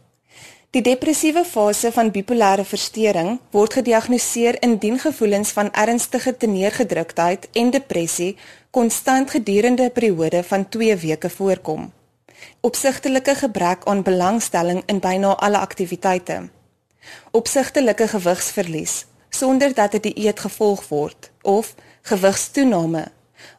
Die 0.72 0.80
depressiewe 0.80 1.42
fase 1.44 1.90
van 1.92 2.08
bipolêre 2.14 2.64
verstoring 2.64 3.34
word 3.52 3.74
gediagnoseer 3.76 4.56
indien 4.64 4.94
gevoelens 4.98 5.50
van 5.52 5.68
ernstige 5.76 6.32
teneergedruktheid 6.36 7.42
en 7.60 7.72
depressie 7.74 8.36
konstant 8.70 9.34
gedurende 9.34 9.82
'n 9.84 9.92
periode 9.92 10.40
van 10.42 10.68
2 10.68 10.96
weke 10.96 11.30
voorkom. 11.30 11.92
Opsigtelike 12.60 13.34
gebrek 13.34 13.84
aan 13.84 14.02
belangstelling 14.02 14.82
in 14.86 14.98
byna 14.98 15.34
alle 15.36 15.58
aktiwiteite. 15.58 16.48
Opsigtelike 17.30 18.08
gewigsverlies 18.08 19.04
sonder 19.30 19.74
dat 19.74 19.92
dit 19.92 20.02
dieet 20.02 20.40
gevolg 20.40 20.88
word 20.88 21.30
of 21.42 21.74
gewigstoename. 22.02 23.04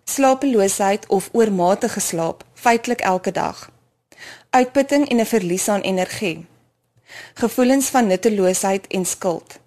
Slapeloosheid 0.04 1.08
of 1.08 1.30
oormatige 1.32 2.00
slaap, 2.00 2.44
feitelik 2.54 3.02
elke 3.02 3.32
dag. 3.32 3.70
Uitputting 4.50 5.10
en 5.10 5.20
'n 5.20 5.26
verlies 5.26 5.68
aan 5.68 5.82
energie 5.82 6.52
gevoelens 7.34 7.90
van 7.90 8.08
nutteloosheid 8.08 8.88
en 8.88 9.06
skuld, 9.06 9.60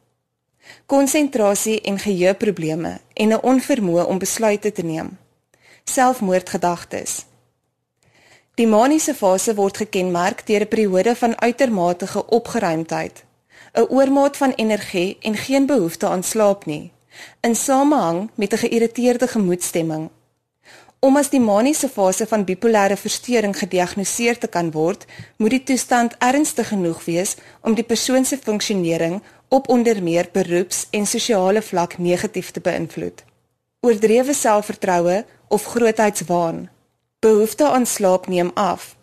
konsentrasie 0.87 1.81
en 1.81 1.99
geheueprobleme 1.99 2.99
en 3.13 3.29
'n 3.29 3.43
onvermoë 3.43 4.05
om 4.07 4.19
besluite 4.19 4.73
te 4.73 4.83
neem, 4.83 5.19
selfmoordgedagtes. 5.85 7.25
Die 8.55 8.67
maniese 8.67 9.15
fase 9.15 9.55
word 9.55 9.77
gekenmerk 9.77 10.47
deur 10.47 10.61
'n 10.61 10.69
periode 10.69 11.17
van 11.17 11.41
uitermate 11.41 12.27
opgeruimdheid, 12.27 13.25
'n 13.75 13.87
oormaat 13.89 14.37
van 14.37 14.53
energie 14.57 15.17
en 15.21 15.37
geen 15.37 15.67
behoefte 15.67 16.09
aan 16.09 16.23
slaap 16.23 16.65
nie, 16.65 16.93
in 17.41 17.57
samehang 17.57 18.31
met 18.35 18.53
'n 18.53 18.57
geïrriteerde 18.57 19.27
gemoedstemming. 19.27 20.11
Om 21.01 21.17
as 21.17 21.29
die 21.31 21.41
maniese 21.41 21.89
fase 21.89 22.27
van 22.27 22.45
bipolêre 22.45 22.97
verstoring 22.97 23.55
gediagnoseer 23.59 24.39
te 24.39 24.49
kan 24.49 24.71
word, 24.73 25.05
moet 25.37 25.51
die 25.51 25.63
toestand 25.63 26.17
ernstig 26.19 26.69
genoeg 26.73 27.05
wees 27.05 27.37
om 27.61 27.77
die 27.77 27.85
persoon 27.85 28.25
se 28.25 28.39
funksionering 28.39 29.21
op 29.49 29.69
onder 29.69 30.03
meer 30.03 30.29
beroeps- 30.33 30.87
en 30.91 31.07
sosiale 31.07 31.63
vlak 31.63 31.99
negatief 31.99 32.51
te 32.51 32.61
beïnvloed. 32.61 33.25
Oordrewe 33.81 34.35
selfvertroue 34.35 35.25
of 35.49 35.65
grootheidswaan. 35.65 36.69
Behoefte 37.21 37.69
aan 37.69 37.87
slaap 37.87 38.27
neem 38.27 38.51
af. 38.55 38.97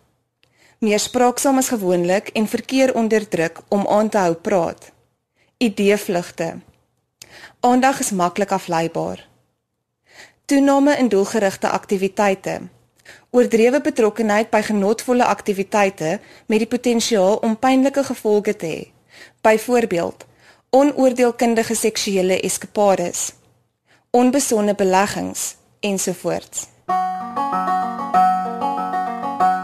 Meer 0.78 0.98
spraaksaam 0.98 1.58
as 1.58 1.68
gewoonlik 1.68 2.28
en 2.28 2.48
verkeer 2.48 2.94
onder 2.94 3.28
druk 3.28 3.60
om 3.68 3.86
aan 3.86 4.08
te 4.08 4.18
hou 4.18 4.34
praat. 4.34 4.90
Ideevlugte. 5.56 6.58
Aandag 7.60 8.00
is 8.00 8.10
maklik 8.10 8.52
afleibaar. 8.52 9.28
Toename 10.46 10.96
in 10.96 11.08
doelgerigte 11.08 11.68
aktiwiteite. 11.68 12.60
Oordrewe 13.30 13.80
betrokkenheid 13.80 14.50
by 14.52 14.60
genotvolle 14.60 15.24
aktiwiteite 15.24 16.18
met 16.46 16.60
die 16.60 16.68
potensiaal 16.68 17.38
om 17.46 17.54
pynlike 17.56 18.02
gevolge 18.04 18.52
te 18.60 18.68
hê. 18.68 18.82
Byvoorbeeld, 19.40 20.26
onoordeelkundige 20.70 21.74
seksuele 21.74 22.36
eskapades, 22.44 23.32
onbesonde 24.10 24.74
beleggings 24.74 25.54
ensovoorts. 25.80 26.66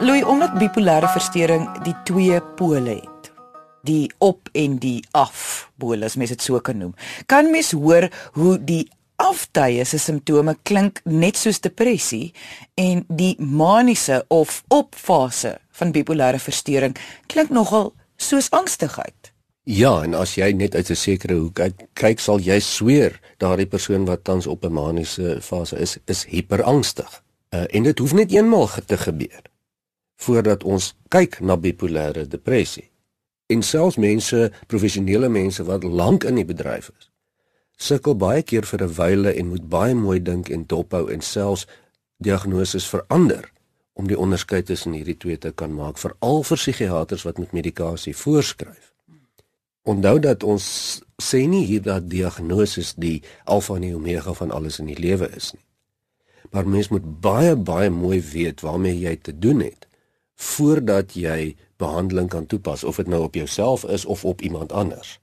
Louis, 0.01 0.25
omdat 0.25 0.57
bipolêre 0.57 1.11
verstoring 1.13 1.67
die 1.85 1.97
twee 2.09 2.41
pole 2.57 2.95
het, 3.03 3.29
die 3.85 4.09
op 4.19 4.49
en 4.53 4.79
die 4.81 5.05
af 5.13 5.69
pole 5.77 6.09
as 6.09 6.17
mens 6.17 6.33
dit 6.33 6.43
so 6.43 6.61
kan 6.65 6.81
noem, 6.81 6.97
kan 7.29 7.53
mens 7.53 7.75
hoor 7.77 8.09
hoe 8.33 8.57
die 8.65 8.87
aftye 9.21 9.85
se 9.85 9.99
simptome 10.01 10.57
klink 10.63 11.01
net 11.05 11.37
soos 11.37 11.61
depressie 11.61 12.33
en 12.81 13.05
die 13.09 13.35
maniese 13.39 14.23
of 14.29 14.63
opfase 14.69 15.59
van 15.81 15.93
bipolêre 15.93 16.41
verstoring 16.41 16.97
klink 17.27 17.53
nogal 17.55 17.93
soos 18.21 18.51
angstigheid. 18.51 19.33
Ja, 19.69 20.01
en 20.03 20.17
as 20.17 20.35
jy 20.35 20.51
net 20.57 20.75
uit 20.75 20.91
'n 20.91 20.97
sekere 20.97 21.35
hoek 21.35 21.61
uit 21.61 21.77
kyk, 21.95 22.21
sal 22.21 22.41
jy 22.41 22.59
sweer 22.61 23.21
daardie 23.39 23.67
persoon 23.67 24.05
wat 24.05 24.25
tans 24.25 24.47
op 24.47 24.65
'n 24.65 24.73
maniese 24.73 25.39
fase 25.41 25.77
is, 25.77 25.99
is 26.07 26.25
hiperangstig. 26.25 27.23
Uh, 27.55 27.65
en 27.71 27.83
dit 27.83 27.99
hoef 27.99 28.13
net 28.13 28.33
eenmaal 28.33 28.69
te 28.87 28.97
gebeur 28.97 29.43
voordat 30.17 30.65
ons 30.65 30.95
kyk 31.09 31.41
na 31.41 31.57
bipolêre 31.57 32.29
depressie. 32.29 32.91
En 33.47 33.63
selfs 33.63 33.97
mense, 33.97 34.53
professionele 34.67 35.29
mense 35.29 35.65
wat 35.65 35.83
lank 35.85 36.25
in 36.25 36.35
die 36.35 36.45
bedryf 36.45 36.91
is, 36.99 37.10
sukkel 37.81 38.17
baie 38.21 38.43
keer 38.43 38.67
vir 38.69 38.83
'n 38.85 38.95
wyle 38.95 39.33
en 39.33 39.49
moet 39.49 39.69
baie 39.69 39.95
mooi 39.95 40.21
dink 40.23 40.49
en 40.49 40.67
dophou 40.67 41.09
en 41.13 41.21
selfs 41.21 41.67
diagnoses 42.19 42.89
verander 42.89 43.51
om 43.93 44.09
die 44.09 44.19
onderskeid 44.19 44.67
tussen 44.67 44.93
hierdie 44.93 45.17
twee 45.17 45.39
te 45.39 45.53
kan 45.53 45.73
maak, 45.75 45.99
veral 45.99 46.43
vir 46.47 46.57
psigiaters 46.57 47.25
wat 47.29 47.39
met 47.39 47.53
medikasie 47.53 48.17
voorskryf. 48.17 48.93
Onthou 49.83 50.19
dat 50.21 50.45
ons 50.45 50.65
sê 51.23 51.47
nie 51.49 51.65
hier 51.65 51.83
dat 51.83 52.09
diagnoses 52.09 52.95
die 53.01 53.23
alfa 53.45 53.77
en 53.77 53.87
die 53.89 53.95
omega 53.97 54.33
van 54.37 54.51
alles 54.51 54.79
in 54.79 54.87
die 54.93 55.01
lewe 55.01 55.29
is 55.37 55.53
nie. 55.53 55.65
Maar 56.51 56.69
mens 56.69 56.89
moet 56.89 57.07
baie 57.21 57.57
baie 57.57 57.91
mooi 57.91 58.21
weet 58.33 58.61
waarmee 58.61 58.99
jy 58.99 59.17
te 59.17 59.39
doen 59.39 59.61
het 59.61 59.89
voordat 60.41 61.13
jy 61.15 61.57
behandeling 61.77 62.29
kan 62.29 62.47
toepas 62.47 62.85
of 62.85 62.97
dit 62.97 63.09
nou 63.09 63.23
op 63.25 63.35
jouself 63.35 63.85
is 63.85 64.05
of 64.05 64.25
op 64.25 64.41
iemand 64.41 64.73
anders. 64.73 65.19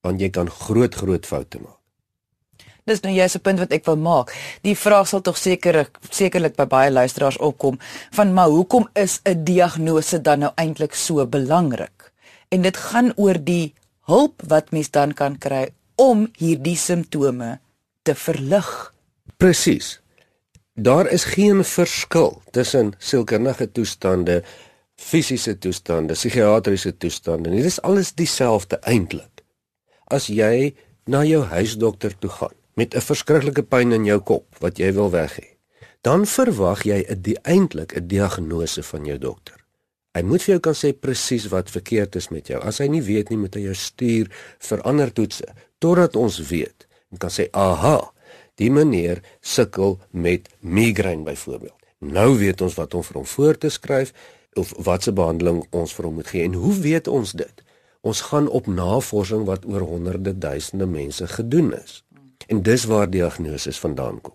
Want 0.00 0.20
jy 0.20 0.30
kan 0.30 0.50
groot 0.50 0.94
groot 0.94 1.26
foute 1.26 1.58
maak. 1.58 1.83
Dis 2.84 3.00
nou 3.00 3.14
jy's 3.16 3.32
'n 3.36 3.40
punt 3.40 3.58
wat 3.58 3.72
ek 3.72 3.86
wil 3.88 3.96
maak. 3.96 4.32
Die 4.60 4.76
vraag 4.76 5.08
sal 5.08 5.22
tog 5.24 5.38
seker 5.40 5.88
sekerlik 6.10 6.54
by 6.56 6.66
baie 6.68 6.90
luisteraars 6.90 7.38
opkom 7.40 7.78
van 8.12 8.34
maar 8.36 8.48
hoekom 8.52 8.88
is 8.92 9.20
'n 9.24 9.44
diagnose 9.44 10.20
dan 10.20 10.38
nou 10.38 10.52
eintlik 10.54 10.94
so 10.94 11.26
belangrik? 11.26 12.12
En 12.48 12.62
dit 12.62 12.76
gaan 12.76 13.12
oor 13.16 13.38
die 13.44 13.72
hulp 14.04 14.42
wat 14.46 14.70
mens 14.70 14.90
dan 14.90 15.14
kan 15.14 15.38
kry 15.38 15.72
om 15.96 16.28
hierdie 16.36 16.76
simptome 16.76 17.58
te 18.02 18.14
verlig. 18.14 18.92
Presies. 19.36 20.00
Daar 20.74 21.06
is 21.06 21.24
geen 21.24 21.64
verskil 21.64 22.42
tussen 22.50 22.92
sielkundige 22.98 23.72
toestande, 23.72 24.42
fisiese 24.96 25.58
toestande, 25.58 26.12
psigiatriese 26.12 26.96
toestande. 26.96 27.50
Dit 27.50 27.64
is 27.64 27.82
alles 27.82 28.12
dieselfde 28.12 28.76
eintlik. 28.80 29.42
As 30.04 30.26
jy 30.26 30.74
na 31.06 31.24
jou 31.24 31.44
huisdokter 31.44 32.18
toe 32.18 32.30
gaan 32.30 32.63
met 32.74 32.94
'n 32.94 33.00
verskriklike 33.00 33.62
pyn 33.62 33.92
in 33.92 34.04
jou 34.04 34.20
kop 34.20 34.56
wat 34.60 34.78
jy 34.78 34.92
wil 34.92 35.10
weg 35.10 35.38
hê, 35.40 35.48
dan 36.02 36.26
verwag 36.26 36.84
jy 36.84 37.04
'n 37.08 37.36
eintlik 37.42 37.96
'n 37.96 38.06
diagnose 38.06 38.82
van 38.82 39.04
jou 39.04 39.18
dokter. 39.18 39.56
Hy 40.14 40.22
moet 40.22 40.42
vir 40.42 40.52
jou 40.52 40.60
kan 40.60 40.74
sê 40.74 40.92
presies 40.92 41.48
wat 41.48 41.70
verkeerd 41.70 42.16
is 42.16 42.28
met 42.28 42.46
jou. 42.46 42.62
As 42.62 42.78
hy 42.78 42.86
nie 42.86 43.02
weet 43.02 43.28
nie, 43.30 43.38
moet 43.38 43.54
hy 43.54 43.60
jou 43.60 43.74
stuur 43.74 44.30
vir 44.58 44.82
ander 44.82 45.12
toetse 45.12 45.46
totdat 45.78 46.16
ons 46.16 46.38
weet 46.48 46.86
en 47.10 47.18
kan 47.18 47.30
sê, 47.30 47.48
"Aha, 47.52 48.14
Die 48.54 48.70
meneer 48.70 49.22
sukkel 49.42 49.98
met 50.10 50.48
migraine 50.60 51.22
byvoorbeeld. 51.26 51.74
Nou 51.98 52.38
weet 52.38 52.60
ons 52.60 52.74
wat 52.78 52.94
om 52.94 53.02
vir 53.02 53.16
hom 53.18 53.26
voor 53.26 53.58
te 53.58 53.68
skryf 53.68 54.12
of 54.54 54.70
watse 54.86 55.12
behandeling 55.12 55.64
ons 55.74 55.94
vir 55.96 56.06
hom 56.06 56.20
moet 56.20 56.30
gee. 56.30 56.44
En 56.46 56.54
hoe 56.62 56.74
weet 56.78 57.10
ons 57.10 57.32
dit? 57.32 57.62
Ons 58.06 58.20
gaan 58.28 58.46
op 58.48 58.66
navorsing 58.70 59.46
wat 59.48 59.66
oor 59.66 59.82
honderde 59.82 60.36
duisende 60.38 60.86
mense 60.86 61.26
gedoen 61.26 61.72
is. 61.74 62.04
En 62.46 62.62
dis 62.62 62.84
waar 62.84 63.10
diagnoses 63.10 63.78
vandaan 63.78 64.20
kom. 64.20 64.34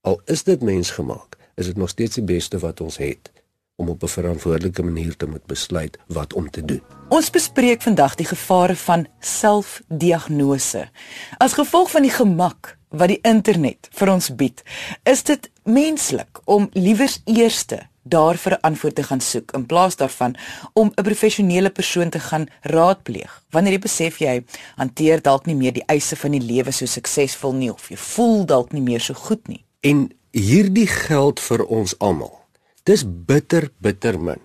Al 0.00 0.20
is 0.24 0.42
dit 0.42 0.62
mensgemaak, 0.62 1.36
is 1.54 1.66
dit 1.66 1.76
nog 1.76 1.88
steeds 1.88 2.14
die 2.14 2.24
beste 2.24 2.58
wat 2.58 2.80
ons 2.80 2.96
het 2.96 3.32
om 3.76 3.88
op 3.88 4.02
'n 4.02 4.08
verantwoordelike 4.08 4.82
manier 4.82 5.16
te 5.16 5.26
moet 5.26 5.46
besluit 5.46 5.98
wat 6.06 6.32
om 6.32 6.50
te 6.50 6.64
doen. 6.64 6.82
Ons 7.08 7.30
bespreek 7.30 7.82
vandag 7.82 8.14
die 8.14 8.26
gevare 8.26 8.76
van 8.76 9.06
selfdiagnose. 9.20 10.90
As 11.36 11.52
gevolg 11.52 11.90
van 11.90 12.02
die 12.02 12.10
gemak 12.10 12.78
wat 12.88 13.08
die 13.08 13.18
internet 13.22 13.88
vir 13.90 14.12
ons 14.12 14.34
bied, 14.34 14.62
is 15.02 15.22
dit 15.22 15.50
menslik 15.62 16.40
om 16.44 16.68
liewers 16.72 17.20
eerste 17.24 17.88
daar 18.04 18.36
vir 18.36 18.52
'n 18.52 18.60
antwoord 18.60 18.94
te 18.94 19.02
gaan 19.02 19.20
soek 19.20 19.52
in 19.52 19.66
plaas 19.66 19.96
daarvan 19.96 20.36
om 20.72 20.92
'n 20.94 21.02
professionele 21.02 21.70
persoon 21.70 22.10
te 22.10 22.20
gaan 22.20 22.46
raadpleeg. 22.60 23.42
Wanneer 23.50 23.72
jy 23.72 23.78
besef 23.78 24.18
jy 24.18 24.44
hanteer 24.76 25.22
dalk 25.22 25.46
nie 25.46 25.54
meer 25.54 25.72
die 25.72 25.86
eise 25.86 26.16
van 26.16 26.30
die 26.30 26.40
lewe 26.40 26.70
so 26.70 26.86
suksesvol 26.86 27.52
nie 27.52 27.72
of 27.72 27.88
jy 27.88 27.96
voel 27.96 28.44
dalk 28.44 28.72
nie 28.72 28.82
meer 28.82 29.00
so 29.00 29.14
goed 29.14 29.48
nie. 29.48 29.64
En 29.80 30.10
hierdie 30.30 30.86
geld 30.86 31.40
vir 31.40 31.64
ons 31.64 31.98
almal. 31.98 32.40
Dis 32.82 33.04
bitter 33.06 33.70
bitter 33.78 34.20
min 34.20 34.40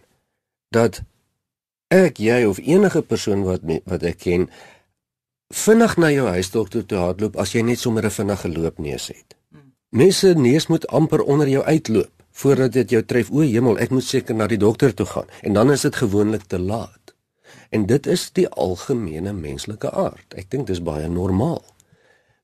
dat 0.69 1.01
ek 1.87 2.17
jy 2.17 2.45
of 2.45 2.57
enige 2.57 3.01
persoon 3.01 3.43
wat 3.43 3.61
wat 3.85 4.03
ek 4.03 4.17
ken 4.17 4.49
vinnig 5.53 5.97
na 5.97 6.11
jou 6.11 6.27
huisdokter 6.27 6.85
toe 6.85 6.97
hardloop 6.97 7.37
as 7.37 7.53
jy 7.53 7.61
net 7.61 7.79
sommer 7.79 8.05
'n 8.05 8.09
vinnige 8.11 8.49
loopneus 8.49 9.07
het. 9.07 9.35
Mense 9.89 10.33
neus 10.33 10.67
moet 10.67 10.87
amper 10.87 11.23
onder 11.23 11.47
jou 11.47 11.63
uitloop 11.63 12.18
voordat 12.39 12.71
dit 12.73 12.95
jou 12.95 13.01
tref. 13.03 13.31
O 13.31 13.43
hemel, 13.43 13.79
ek 13.83 13.93
moet 13.95 14.05
seker 14.05 14.35
na 14.35 14.47
die 14.47 14.59
dokter 14.59 14.93
toe 14.95 15.05
gaan 15.05 15.29
en 15.41 15.57
dan 15.57 15.71
is 15.71 15.85
dit 15.87 15.95
gewoonlik 15.95 16.47
te 16.47 16.59
laat. 16.59 17.15
En 17.69 17.85
dit 17.85 18.07
is 18.07 18.29
die 18.33 18.47
algemene 18.49 19.33
menslike 19.33 19.91
aard. 19.91 20.33
Ek 20.37 20.49
dink 20.49 20.67
dis 20.67 20.81
baie 20.81 21.07
normaal. 21.07 21.63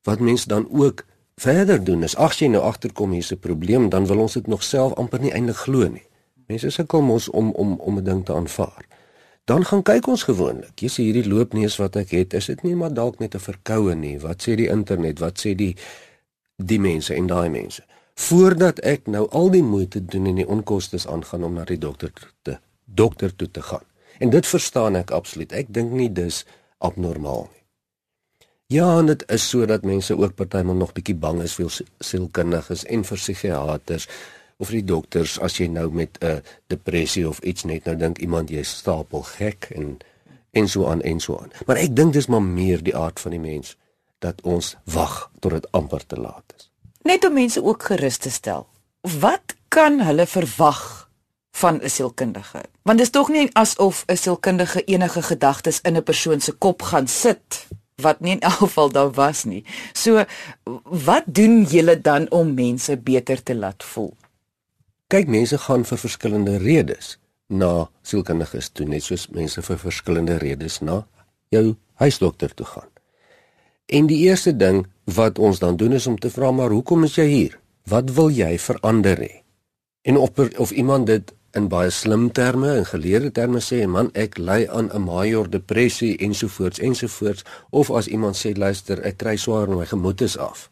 Wat 0.06 0.20
mense 0.20 0.48
dan 0.48 0.68
ook 0.70 1.04
verder 1.36 1.82
doen 1.84 2.04
is 2.06 2.16
ag 2.16 2.38
jy 2.38 2.48
nou 2.52 2.62
agterkom 2.62 3.12
hier's 3.12 3.32
'n 3.32 3.38
probleem, 3.38 3.88
dan 3.88 4.06
wil 4.06 4.20
ons 4.26 4.38
dit 4.38 4.46
nog 4.46 4.62
self 4.62 4.94
amper 4.94 5.20
nie 5.20 5.32
eintlik 5.32 5.56
glo 5.56 5.88
nie. 5.88 6.06
Mense 6.46 6.70
sukkel 6.70 7.02
mos 7.02 7.28
om 7.28 7.50
om 7.52 7.74
om 7.80 7.98
'n 7.98 8.04
ding 8.04 8.24
te 8.24 8.32
aanvaar 8.32 8.86
dan 9.46 9.64
gaan 9.64 9.82
kyk 9.82 10.06
ons 10.10 10.24
gewoonlik. 10.26 10.74
Jy 10.82 10.88
sê 10.90 11.04
hierdie 11.06 11.28
loopneus 11.30 11.76
wat 11.78 11.96
ek 12.00 12.10
het, 12.16 12.34
is 12.34 12.48
dit 12.50 12.64
nie 12.66 12.74
maar 12.74 12.94
dalk 12.94 13.20
net 13.22 13.34
'n 13.34 13.38
verkoue 13.38 13.94
nie. 13.94 14.18
Wat 14.18 14.42
sê 14.42 14.56
die 14.58 14.68
internet? 14.68 15.18
Wat 15.18 15.38
sê 15.38 15.54
die 15.54 15.76
die 16.56 16.80
mense 16.80 17.14
en 17.14 17.26
daai 17.26 17.48
mense? 17.48 17.82
Voordat 18.16 18.80
ek 18.80 19.10
nou 19.12 19.26
al 19.30 19.50
die 19.52 19.62
moeite 19.62 20.00
doen 20.04 20.26
en 20.26 20.40
die 20.40 20.48
onkoste 20.48 20.98
aangaan 21.08 21.44
om 21.44 21.58
na 21.58 21.64
die 21.68 21.78
dokter 21.78 22.12
te 22.42 22.58
dokter 22.86 23.34
toe 23.36 23.50
te 23.50 23.62
gaan. 23.62 23.84
En 24.18 24.30
dit 24.30 24.46
verstaan 24.46 24.96
ek 24.96 25.10
absoluut. 25.10 25.52
Ek 25.52 25.68
dink 25.74 25.92
nie 25.92 26.08
dis 26.12 26.44
abnormaal 26.78 27.48
nie. 27.50 27.62
Ja, 28.72 28.86
en 28.98 29.06
dit 29.06 29.22
is 29.30 29.48
sodat 29.48 29.84
mense 29.86 30.16
ook 30.16 30.34
partymal 30.34 30.74
nog 30.74 30.94
bietjie 30.96 31.14
bang 31.14 31.42
is 31.42 31.54
vir 31.54 31.70
sielkundiges 32.02 32.86
en 32.90 33.04
vir 33.06 33.20
psigiaters 33.20 34.08
of 34.58 34.72
die 34.74 34.82
dokters 34.82 35.36
as 35.38 35.60
jy 35.60 35.68
nou 35.68 35.90
met 35.92 36.18
'n 36.20 36.42
depressie 36.66 37.28
of 37.28 37.38
iets 37.40 37.64
net 37.64 37.84
nou 37.84 37.96
dink 37.96 38.18
iemand 38.18 38.50
jy 38.50 38.62
stapel 38.62 39.22
gek 39.22 39.70
en 39.70 39.98
en 40.50 40.68
so 40.68 40.86
aan 40.88 41.02
en 41.02 41.20
so 41.20 41.38
aan. 41.38 41.50
Maar 41.66 41.76
ek 41.76 41.96
dink 41.96 42.12
dis 42.12 42.26
maar 42.26 42.42
meer 42.42 42.82
die 42.82 42.96
aard 42.96 43.20
van 43.20 43.30
die 43.30 43.40
mens 43.40 43.76
dat 44.18 44.40
ons 44.42 44.76
wag 44.84 45.30
tot 45.40 45.52
dit 45.52 45.72
amper 45.72 46.06
te 46.06 46.16
laat 46.16 46.54
is. 46.56 46.70
Net 47.06 47.24
om 47.24 47.36
mense 47.38 47.62
ook 47.62 47.82
gerus 47.86 48.16
te 48.18 48.30
stel. 48.30 48.64
Wat 49.20 49.54
kan 49.68 50.00
hulle 50.02 50.26
verwag 50.26 51.10
van 51.54 51.78
'n 51.82 51.90
sielkundige? 51.90 52.62
Want 52.82 52.98
dit 52.98 53.06
is 53.06 53.12
tog 53.12 53.28
nie 53.28 53.50
asof 53.52 54.04
'n 54.06 54.16
sielkundige 54.16 54.84
enige 54.84 55.22
gedagtes 55.22 55.80
in 55.80 55.96
'n 55.96 56.02
persoon 56.02 56.40
se 56.40 56.52
kop 56.52 56.82
gaan 56.82 57.06
sit 57.06 57.66
wat 57.94 58.20
nie 58.20 58.32
in 58.32 58.40
elk 58.40 58.52
geval 58.52 58.90
daar 58.90 59.10
was 59.10 59.44
nie. 59.44 59.64
So 59.92 60.24
wat 60.82 61.22
doen 61.26 61.62
julle 61.62 62.00
dan 62.00 62.30
om 62.30 62.54
mense 62.54 62.96
beter 62.96 63.42
te 63.42 63.54
laat 63.54 63.84
voel? 63.84 64.14
Kyk, 65.06 65.28
mense 65.28 65.58
gaan 65.58 65.84
vir 65.84 65.98
verskillende 65.98 66.56
redes 66.56 67.18
na 67.46 67.88
sielkundiges 68.02 68.68
toe, 68.68 68.86
net 68.86 69.02
soos 69.02 69.28
mense 69.28 69.62
vir 69.62 69.78
verskillende 69.78 70.36
redes 70.36 70.80
na 70.80 71.06
jou 71.48 71.76
huisdokter 71.94 72.54
toe 72.54 72.66
gaan. 72.66 72.95
En 73.86 74.08
die 74.10 74.18
eerste 74.26 74.50
ding 74.56 74.86
wat 75.14 75.38
ons 75.38 75.58
dan 75.62 75.76
doen 75.78 75.92
is 75.94 76.06
om 76.06 76.18
te 76.18 76.30
vra 76.30 76.50
maar 76.50 76.74
hoekom 76.74 77.04
is 77.06 77.14
jy 77.14 77.26
hier? 77.30 77.58
Wat 77.86 78.10
wil 78.18 78.32
jy 78.34 78.56
verander 78.58 79.20
hê? 79.22 79.42
En 80.02 80.18
of 80.18 80.34
of 80.58 80.70
iemand 80.70 81.06
dit 81.06 81.32
in 81.54 81.68
baie 81.70 81.90
slim 81.90 82.26
terme 82.34 82.72
en 82.80 82.84
geleerde 82.84 83.30
terme 83.30 83.62
sê 83.62 83.86
man 83.86 84.10
ek 84.14 84.38
ly 84.38 84.66
aan 84.66 84.90
'n 84.90 85.06
major 85.06 85.50
depressie 85.50 86.18
ensovoorts 86.18 86.78
ensovoorts 86.78 87.44
of 87.70 87.90
as 87.90 88.08
iemand 88.08 88.36
sê 88.36 88.56
luister 88.56 89.02
ek 89.02 89.18
kry 89.22 89.36
swaar 89.36 89.68
en 89.68 89.78
my 89.78 89.86
gemoed 89.86 90.20
is 90.20 90.36
af. 90.36 90.70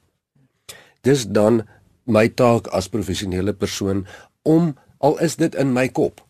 Dis 1.03 1.27
dan 1.27 1.63
my 2.05 2.29
taak 2.29 2.67
as 2.67 2.89
professionele 2.89 3.53
persoon 3.53 4.07
om 4.43 4.75
al 4.99 5.19
is 5.19 5.37
dit 5.37 5.55
in 5.55 5.73
my 5.73 5.89
kop 5.89 6.21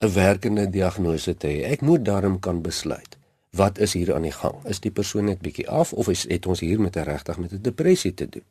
'n 0.00 0.12
werkende 0.14 0.70
diagnose 0.70 1.36
te 1.36 1.46
hê. 1.46 1.64
Ek 1.72 1.80
moet 1.80 2.04
daarom 2.04 2.38
kan 2.38 2.62
besluit 2.62 3.19
wat 3.50 3.78
is 3.78 3.92
hier 3.92 4.14
aan 4.14 4.22
die 4.22 4.32
gang? 4.32 4.64
Is 4.64 4.80
die 4.80 4.90
persoon 4.90 5.24
net 5.24 5.40
bietjie 5.40 5.68
af 5.68 5.92
of 5.92 6.08
is 6.08 6.28
het 6.28 6.46
ons 6.46 6.60
hier 6.60 6.80
met 6.80 6.96
'n 6.96 7.02
regtig 7.08 7.38
met 7.38 7.52
'n 7.52 7.62
depressie 7.62 8.14
te 8.14 8.28
doen? 8.28 8.46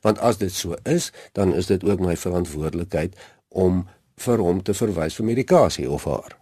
Want 0.00 0.18
as 0.18 0.38
dit 0.38 0.52
so 0.52 0.74
is, 0.82 1.12
dan 1.32 1.54
is 1.54 1.66
dit 1.66 1.84
ook 1.84 2.00
my 2.00 2.16
verantwoordelikheid 2.16 3.16
om 3.48 3.88
vir 4.16 4.38
hom 4.38 4.62
te 4.62 4.74
verwys 4.74 5.14
vir 5.14 5.24
medikasie 5.24 5.90
of 5.90 6.04
haar 6.04 6.36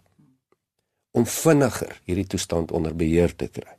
om 1.15 1.25
vinniger 1.25 2.01
hierdie 2.03 2.27
toestand 2.27 2.71
onder 2.75 2.95
beheer 2.95 3.35
te 3.35 3.47
kry. 3.47 3.77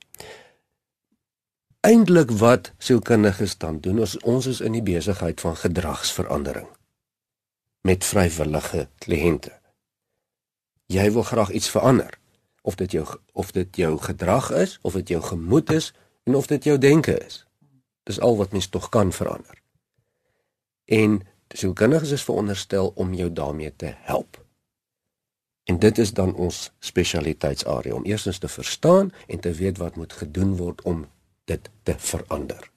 Eindelik 1.81 2.31
wat 2.41 2.73
sielkundiges 2.79 3.59
dan 3.61 3.81
doen, 3.81 4.01
ons 4.03 4.17
ons 4.25 4.47
is 4.47 4.61
in 4.65 4.73
die 4.73 4.83
besigheid 4.83 5.41
van 5.41 5.57
gedragsverandering 5.57 6.69
met 7.87 8.05
vrywillige 8.05 8.89
kliënte. 9.05 9.53
Jy 10.91 11.11
wil 11.13 11.23
graag 11.23 11.51
iets 11.51 11.69
verander 11.71 12.17
of 12.67 12.75
dit 12.75 12.93
jou 12.93 13.07
of 13.33 13.53
dit 13.55 13.77
jou 13.77 13.93
gedrag 13.99 14.51
is 14.51 14.79
of 14.83 14.99
dit 14.99 15.09
jou 15.15 15.23
gemoed 15.23 15.71
is 15.71 15.93
en 16.27 16.35
of 16.35 16.47
dit 16.51 16.65
jou 16.65 16.79
denke 16.79 17.15
is. 17.27 17.45
Dis 18.03 18.21
al 18.21 18.37
wat 18.37 18.53
mens 18.53 18.67
tog 18.69 18.89
kan 18.89 19.13
verander. 19.13 19.63
En 20.85 21.21
sielkundiges 21.55 22.11
is 22.11 22.25
veronderstel 22.27 22.93
om 22.95 23.15
jou 23.15 23.33
daarmee 23.33 23.73
te 23.77 23.93
help. 24.11 24.43
En 25.65 25.79
dit 25.79 25.99
is 25.99 26.13
dan 26.13 26.35
ons 26.35 26.71
spesialiteitsarea 26.79 27.95
om 27.95 28.05
eerstens 28.05 28.39
te 28.39 28.49
verstaan 28.49 29.13
en 29.27 29.41
te 29.41 29.53
weet 29.53 29.79
wat 29.79 29.97
moet 29.97 30.13
gedoen 30.13 30.57
word 30.57 30.83
om 30.83 31.07
dit 31.45 31.71
te 31.83 31.95
verander. 31.99 32.71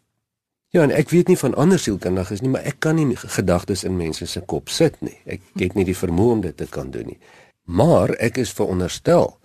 Ja, 0.69 0.83
en 0.85 0.93
ek 0.93 1.09
weet 1.09 1.27
nie 1.27 1.37
van 1.37 1.55
ander 1.57 1.81
sielkundiges 1.81 2.41
nie, 2.45 2.53
maar 2.53 2.65
ek 2.69 2.77
kan 2.85 2.97
nie 2.97 3.17
gedagtes 3.17 3.83
in 3.83 3.97
mense 3.97 4.25
se 4.29 4.41
kop 4.45 4.69
sit 4.69 5.01
nie. 5.01 5.17
Ek 5.25 5.41
het 5.57 5.73
nie 5.73 5.85
die 5.85 5.97
vermoë 5.97 6.37
om 6.37 6.41
dit 6.45 6.57
te 6.57 6.69
kan 6.69 6.93
doen 6.93 7.09
nie. 7.09 7.17
Maar 7.65 8.13
ek 8.21 8.37
is 8.37 8.53
veronderstel 8.53 9.38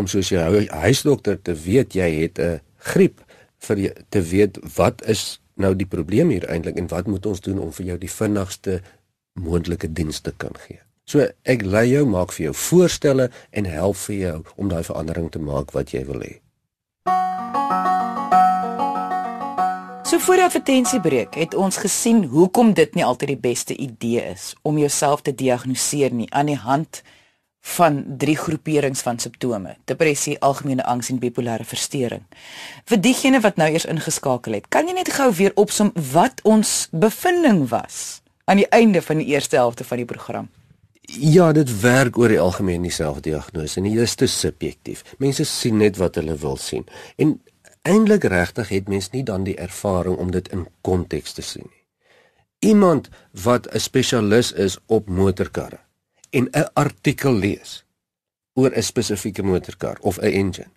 om 0.00 0.08
soos 0.08 0.32
jou 0.32 0.64
huisdokter 0.66 1.38
te 1.42 1.54
weet 1.54 1.94
jy 1.94 2.08
het 2.22 2.38
'n 2.38 2.60
griep 2.92 3.20
vir 3.68 3.76
jy, 3.76 3.92
te 4.08 4.22
weet 4.22 4.58
wat 4.76 5.02
is 5.04 5.40
nou 5.60 5.74
die 5.76 5.86
probleem 5.86 6.30
hier 6.32 6.46
eintlik 6.48 6.78
en 6.80 6.88
wat 6.88 7.06
moet 7.06 7.26
ons 7.26 7.40
doen 7.40 7.58
om 7.58 7.72
vir 7.72 7.86
jou 7.86 7.98
die 7.98 8.10
vinnigste 8.10 8.80
moontlike 9.34 9.92
dienste 9.92 10.32
kan 10.36 10.56
gee. 10.66 10.80
So 11.04 11.26
ek 11.44 11.64
lei 11.66 11.88
jou 11.90 12.04
maak 12.06 12.32
vir 12.32 12.44
jou 12.44 12.54
voorstelle 12.54 13.30
en 13.50 13.66
help 13.66 13.96
vir 14.06 14.16
jou 14.16 14.36
om 14.56 14.68
daai 14.70 14.82
verandering 14.86 15.30
te 15.30 15.42
maak 15.42 15.74
wat 15.76 15.92
jy 15.92 16.04
wil 16.06 16.22
hê. 16.22 16.40
So 20.06 20.18
voor 20.18 20.40
die 20.40 20.44
advertensiebreek 20.44 21.36
het 21.38 21.54
ons 21.54 21.76
gesien 21.76 22.24
hoekom 22.32 22.72
dit 22.74 22.94
nie 22.94 23.04
altyd 23.06 23.34
die 23.34 23.42
beste 23.42 23.76
idee 23.76 24.24
is 24.32 24.54
om 24.62 24.78
jouself 24.78 25.22
te 25.22 25.34
diagnoseer 25.34 26.14
nie 26.14 26.26
aan 26.34 26.50
die 26.50 26.58
hand 26.58 27.02
van 27.60 28.04
drie 28.18 28.36
groeperings 28.36 29.00
van 29.00 29.18
simptome: 29.18 29.76
depressie, 29.84 30.38
algemene 30.40 30.84
angs 30.84 31.10
en 31.10 31.18
bipolêre 31.18 31.64
verstoring. 31.64 32.22
Vir 32.84 33.00
diegene 33.00 33.40
wat 33.40 33.56
nou 33.56 33.68
eers 33.70 33.84
ingeskakel 33.84 34.56
het, 34.58 34.68
kan 34.68 34.88
jy 34.88 34.94
net 34.96 35.12
gou 35.12 35.30
weer 35.34 35.52
opsom 35.54 35.92
wat 36.12 36.40
ons 36.42 36.88
bevinding 36.90 37.68
was 37.68 38.22
aan 38.44 38.62
die 38.62 38.68
einde 38.68 39.02
van 39.02 39.20
die 39.20 39.30
eerste 39.34 39.56
helfte 39.56 39.84
van 39.84 40.00
die 40.02 40.08
program? 40.08 40.48
Ja, 41.10 41.52
dit 41.52 41.70
werk 41.80 42.18
oor 42.18 42.30
die 42.30 42.40
algemeen 42.40 42.82
dieselfde 42.82 43.20
diagnose. 43.30 43.80
Nie 43.80 43.98
is 43.98 44.14
te 44.14 44.26
subjektief. 44.26 45.02
Mense 45.18 45.44
sien 45.44 45.76
net 45.76 45.98
wat 45.98 46.14
hulle 46.14 46.36
wil 46.38 46.56
sien. 46.56 46.86
En 47.16 47.40
eintlik 47.82 48.24
regtig 48.30 48.68
het 48.68 48.88
mens 48.88 49.10
nie 49.10 49.24
dan 49.26 49.44
die 49.44 49.56
ervaring 49.58 50.16
om 50.16 50.30
dit 50.30 50.48
in 50.54 50.68
konteks 50.86 51.32
te 51.32 51.42
sien 51.42 51.66
nie. 51.66 51.78
Iemand 52.70 53.08
wat 53.42 53.66
'n 53.74 53.78
spesialis 53.78 54.52
is 54.52 54.78
op 54.86 55.08
motorkarre 55.08 55.80
en 56.30 56.48
'n 56.52 56.70
artikel 56.72 57.32
lees 57.32 57.84
oor 58.54 58.70
'n 58.76 58.82
spesifieke 58.82 59.42
motorkar 59.42 59.98
of 60.00 60.18
'n 60.18 60.32
engine 60.32 60.70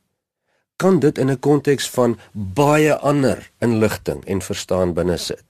kan 0.76 1.00
dit 1.00 1.18
in 1.18 1.30
'n 1.32 1.40
konteks 1.40 1.90
van 1.90 2.20
baie 2.32 2.96
ander 2.96 3.52
inligting 3.60 4.26
en 4.26 4.42
verstaan 4.42 4.94
binne 4.94 5.18
sit. 5.18 5.46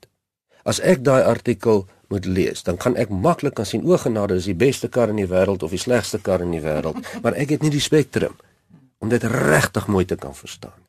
As 0.64 0.80
ek 0.80 1.04
daai 1.04 1.24
artikel 1.24 1.88
moet 2.08 2.26
lees, 2.26 2.64
dan 2.64 2.78
kan 2.78 2.96
ek 2.96 3.10
maklik 3.10 3.54
kan 3.54 3.66
sien 3.66 3.86
o 3.86 3.98
genade 3.98 4.36
is 4.36 4.46
die 4.46 4.56
beste 4.56 4.88
kar 4.88 5.10
in 5.10 5.16
die 5.16 5.28
wêreld 5.28 5.64
of 5.64 5.70
die 5.70 5.80
slegste 5.80 6.20
kar 6.22 6.42
in 6.42 6.52
die 6.52 6.62
wêreld, 6.62 6.98
maar 7.24 7.34
ek 7.34 7.50
het 7.50 7.62
nie 7.62 7.74
die 7.74 7.84
spektrum 7.84 8.36
om 8.98 9.10
dit 9.10 9.24
regtig 9.24 9.88
mooi 9.88 10.06
te 10.06 10.16
kan 10.16 10.36
verstaan. 10.36 10.80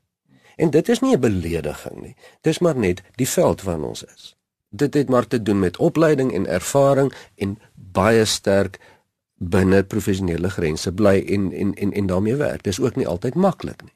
En 0.57 0.71
dit 0.71 0.89
is 0.89 1.01
nie 1.01 1.17
'n 1.17 1.21
belediging 1.21 2.01
nie. 2.03 2.17
Dis 2.41 2.59
maar 2.59 2.77
net 2.77 3.03
die 3.17 3.29
veld 3.29 3.63
waarin 3.63 3.85
ons 3.85 4.05
is. 4.05 4.37
Dit 4.69 4.95
het 4.95 5.09
maar 5.09 5.27
te 5.27 5.43
doen 5.43 5.59
met 5.59 5.77
opleiding 5.77 6.33
en 6.33 6.47
ervaring 6.47 7.15
en 7.35 7.59
baie 7.75 8.25
sterk 8.25 8.79
binne 9.51 9.83
professionele 9.83 10.51
grense 10.51 10.93
bly 10.93 11.19
en 11.27 11.53
en 11.53 11.75
en 11.75 11.93
en 11.93 12.07
daarmee 12.07 12.37
werk. 12.37 12.63
Dis 12.63 12.81
ook 12.81 12.97
nie 12.97 13.07
altyd 13.07 13.35
maklik 13.35 13.83
nie. 13.83 13.93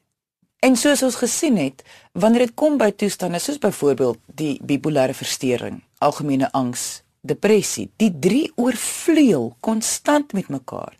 En 0.59 0.75
soos 0.75 1.03
ons 1.03 1.15
gesien 1.15 1.57
het, 1.57 1.83
wanneer 2.11 2.49
dit 2.49 2.53
kom 2.53 2.77
by 2.77 2.91
toestande 2.91 3.39
soos 3.39 3.61
byvoorbeeld 3.63 4.19
die 4.35 4.59
bipolêre 4.63 5.15
verstoring, 5.15 5.79
algemene 6.03 6.51
angs, 6.51 7.01
depressie, 7.21 7.89
die 7.95 8.11
drie 8.19 8.51
oorvleuel 8.55 9.53
konstant 9.59 10.33
met 10.33 10.49
mekaar. 10.51 10.95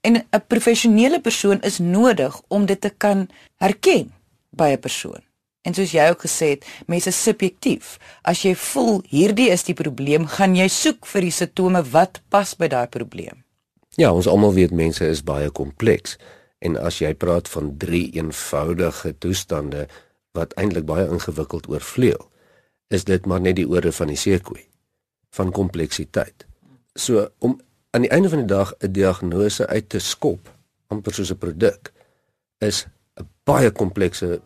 En 0.00 0.16
'n 0.16 0.42
professionele 0.46 1.20
persoon 1.20 1.60
is 1.60 1.78
nodig 1.78 2.40
om 2.48 2.66
dit 2.66 2.80
te 2.80 2.90
kan 2.90 3.28
herken 3.56 4.12
by 4.50 4.68
'n 4.70 4.80
persoon. 4.80 5.22
En 5.62 5.74
soos 5.74 5.90
jy 5.90 6.08
ook 6.08 6.20
gesê 6.20 6.48
het, 6.48 6.66
mense 6.86 7.08
is 7.08 7.22
subjektief. 7.22 7.98
As 8.22 8.42
jy 8.42 8.54
voel 8.54 9.02
hierdie 9.08 9.50
is 9.50 9.62
die 9.62 9.74
probleem, 9.74 10.26
gaan 10.26 10.56
jy 10.56 10.68
soek 10.68 11.06
vir 11.06 11.20
die 11.20 11.30
simptome 11.30 11.82
wat 11.82 12.20
pas 12.28 12.54
by 12.56 12.68
daai 12.68 12.86
probleem. 12.86 13.43
Ja, 13.96 14.10
ons 14.12 14.26
almal 14.26 14.54
weet 14.56 14.72
mense 14.74 15.06
is 15.06 15.22
baie 15.22 15.50
kompleks 15.54 16.16
en 16.64 16.78
as 16.80 16.98
jy 16.98 17.12
praat 17.14 17.48
van 17.52 17.74
drie 17.78 18.08
eenvoudige 18.16 19.12
toestande 19.22 19.86
wat 20.34 20.54
eintlik 20.58 20.86
baie 20.88 21.04
ingewikkeld 21.06 21.68
oorvleuel, 21.70 22.24
is 22.90 23.04
dit 23.06 23.26
maar 23.26 23.40
net 23.40 23.60
die 23.60 23.68
orde 23.68 23.92
van 23.92 24.10
die 24.10 24.18
seekoei 24.18 24.64
van 25.34 25.52
kompleksiteit. 25.54 26.46
So 26.94 27.28
om 27.38 27.60
aan 27.94 28.06
die 28.06 28.10
einde 28.10 28.30
van 28.30 28.42
die 28.42 28.50
dag 28.50 28.74
'n 28.78 28.92
diagnose 28.92 29.66
uit 29.66 29.88
te 29.88 29.98
skop 29.98 30.50
amper 30.88 31.14
soos 31.14 31.30
'n 31.30 31.38
produk 31.38 31.92
is 32.58 32.86
'n 33.20 33.28
baie 33.44 33.70
komplekse 33.70 34.40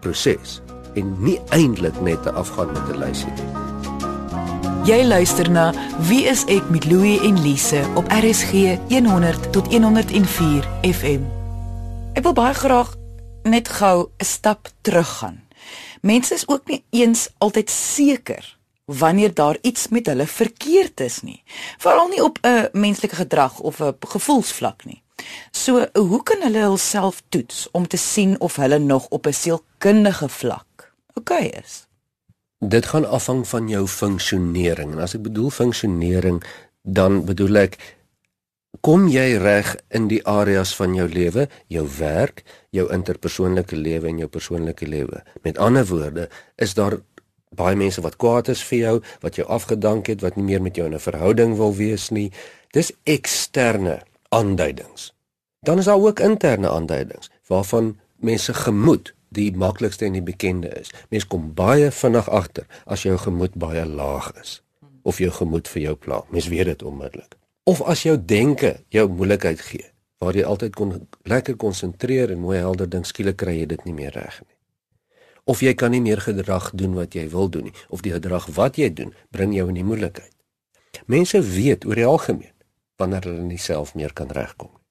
proses 0.00 0.60
en 0.94 1.16
nie 1.24 1.40
eintlik 1.50 2.00
net 2.00 2.22
te 2.22 2.32
afgaan 2.32 2.72
met 2.72 2.88
'n 2.88 2.98
lysie 2.98 3.32
nie. 3.32 3.71
Jy 4.82 5.04
luister 5.06 5.46
na 5.46 5.68
Wie 6.08 6.24
is 6.26 6.40
ek 6.50 6.66
met 6.74 6.88
Louie 6.90 7.20
en 7.22 7.36
Lise 7.38 7.84
op 7.94 8.08
RSG 8.10 8.80
100 8.90 9.44
tot 9.54 9.68
104 9.70 10.64
FM. 10.82 11.22
Ek 12.18 12.24
wil 12.26 12.34
baie 12.34 12.56
graag 12.58 12.90
net 13.46 13.70
gou 13.78 14.10
'n 14.18 14.24
stap 14.26 14.72
teruggaan. 14.82 15.38
Mense 16.02 16.34
is 16.34 16.48
ook 16.48 16.66
nie 16.66 16.82
eens 16.90 17.28
altyd 17.38 17.70
seker 17.70 18.58
wanneer 18.84 19.34
daar 19.34 19.56
iets 19.62 19.88
met 19.88 20.06
hulle 20.06 20.26
verkeerd 20.26 21.00
is 21.00 21.22
nie, 21.22 21.42
veral 21.78 22.08
nie 22.08 22.24
op 22.24 22.38
'n 22.42 22.68
menslike 22.72 23.14
gedrag 23.14 23.60
of 23.60 23.78
'n 23.80 23.94
gevoelsvlak 24.00 24.84
nie. 24.84 25.02
So, 25.50 25.86
hoe 25.94 26.22
kan 26.22 26.42
hulle 26.42 26.58
hulself 26.58 27.22
toets 27.28 27.68
om 27.70 27.86
te 27.86 27.96
sien 27.96 28.40
of 28.40 28.56
hulle 28.56 28.78
nog 28.78 29.06
op 29.08 29.26
'n 29.26 29.32
sielkundige 29.32 30.28
vlak 30.28 30.92
oukei 31.14 31.46
okay 31.46 31.60
is? 31.62 31.86
Dit 32.62 32.86
gaan 32.86 33.08
afhang 33.08 33.42
van 33.48 33.68
jou 33.68 33.86
funksionering. 33.90 34.92
En 34.94 35.02
as 35.02 35.16
ek 35.18 35.24
bedoel 35.26 35.50
funksionering, 35.50 36.38
dan 36.82 37.24
bedoel 37.26 37.66
ek 37.66 37.78
kom 38.80 39.08
jy 39.10 39.34
reg 39.42 39.74
in 39.90 40.06
die 40.10 40.20
areas 40.26 40.70
van 40.78 40.94
jou 40.94 41.08
lewe, 41.10 41.48
jou 41.66 41.82
werk, 41.98 42.44
jou 42.70 42.86
interpersoonlike 42.94 43.76
lewe 43.76 44.08
en 44.08 44.22
jou 44.22 44.28
persoonlike 44.30 44.86
lewe. 44.86 45.24
Met 45.42 45.58
ander 45.58 45.86
woorde, 45.90 46.28
is 46.56 46.74
daar 46.78 47.00
baie 47.52 47.76
mense 47.76 48.00
wat 48.00 48.16
kwaad 48.22 48.48
is 48.54 48.62
vir 48.64 48.78
jou, 48.78 48.94
wat 49.26 49.36
jou 49.36 49.46
afgedank 49.50 50.08
het, 50.08 50.22
wat 50.22 50.38
nie 50.38 50.46
meer 50.46 50.62
met 50.62 50.78
jou 50.78 50.86
in 50.86 50.94
'n 50.94 51.02
verhouding 51.02 51.56
wil 51.56 51.74
wees 51.74 52.10
nie. 52.10 52.30
Dis 52.70 52.92
eksterne 53.04 54.00
aanduidings. 54.30 55.12
Dan 55.60 55.78
is 55.78 55.84
daar 55.84 56.00
ook 56.00 56.20
interne 56.20 56.70
aanduidings 56.70 57.30
waarvan 57.46 57.98
mense 58.16 58.54
gemoed 58.54 59.14
die 59.34 59.50
maklikste 59.56 60.06
en 60.06 60.16
die 60.18 60.24
bekende 60.24 60.70
is. 60.80 60.92
Mens 61.10 61.26
kom 61.26 61.52
baie 61.54 61.90
vinnig 61.90 62.28
agter 62.28 62.66
as 62.84 63.04
jou 63.06 63.16
gemoed 63.18 63.54
baie 63.54 63.86
laag 63.86 64.32
is 64.40 64.60
of 65.02 65.18
jou 65.18 65.30
gemoed 65.34 65.66
vir 65.68 65.82
jou 65.82 65.94
pla. 65.98 66.20
Mens 66.30 66.46
weet 66.48 66.68
dit 66.70 66.82
onmiddellik. 66.86 67.34
Of 67.66 67.82
as 67.82 68.04
jou 68.06 68.16
denke 68.18 68.76
jou 68.94 69.08
moeilikheid 69.10 69.60
gee, 69.60 69.86
waar 70.22 70.36
jy 70.38 70.44
altyd 70.46 70.76
kon 70.78 70.92
lekker 71.26 71.56
konsentreer 71.58 72.30
en 72.30 72.42
mooi 72.42 72.58
helder 72.58 72.90
dink, 72.90 73.06
skielik 73.06 73.40
kry 73.42 73.56
jy 73.60 73.66
dit 73.74 73.82
nie 73.86 73.94
meer 73.96 74.14
reg 74.14 74.40
nie. 74.44 74.54
Of 75.50 75.62
jy 75.62 75.74
kan 75.74 75.90
nie 75.90 76.02
meer 76.02 76.22
gedrag 76.22 76.70
doen 76.78 76.94
wat 76.94 77.16
jy 77.18 77.26
wil 77.32 77.50
doen 77.50 77.66
nie, 77.70 77.74
of 77.90 78.04
die 78.06 78.14
gedrag 78.14 78.46
wat 78.54 78.78
jy 78.78 78.92
doen 78.94 79.10
bring 79.34 79.54
jou 79.56 79.66
in 79.72 79.80
die 79.80 79.86
moeilikheid. 79.86 80.30
Mense 81.10 81.40
weet 81.42 81.86
oor 81.88 81.98
die 81.98 82.06
algemeen 82.06 82.54
wanneer 83.00 83.26
hulle 83.26 83.42
nie 83.42 83.58
self 83.58 83.96
meer 83.98 84.14
kan 84.14 84.30
regkom 84.30 84.70
nie. 84.70 84.82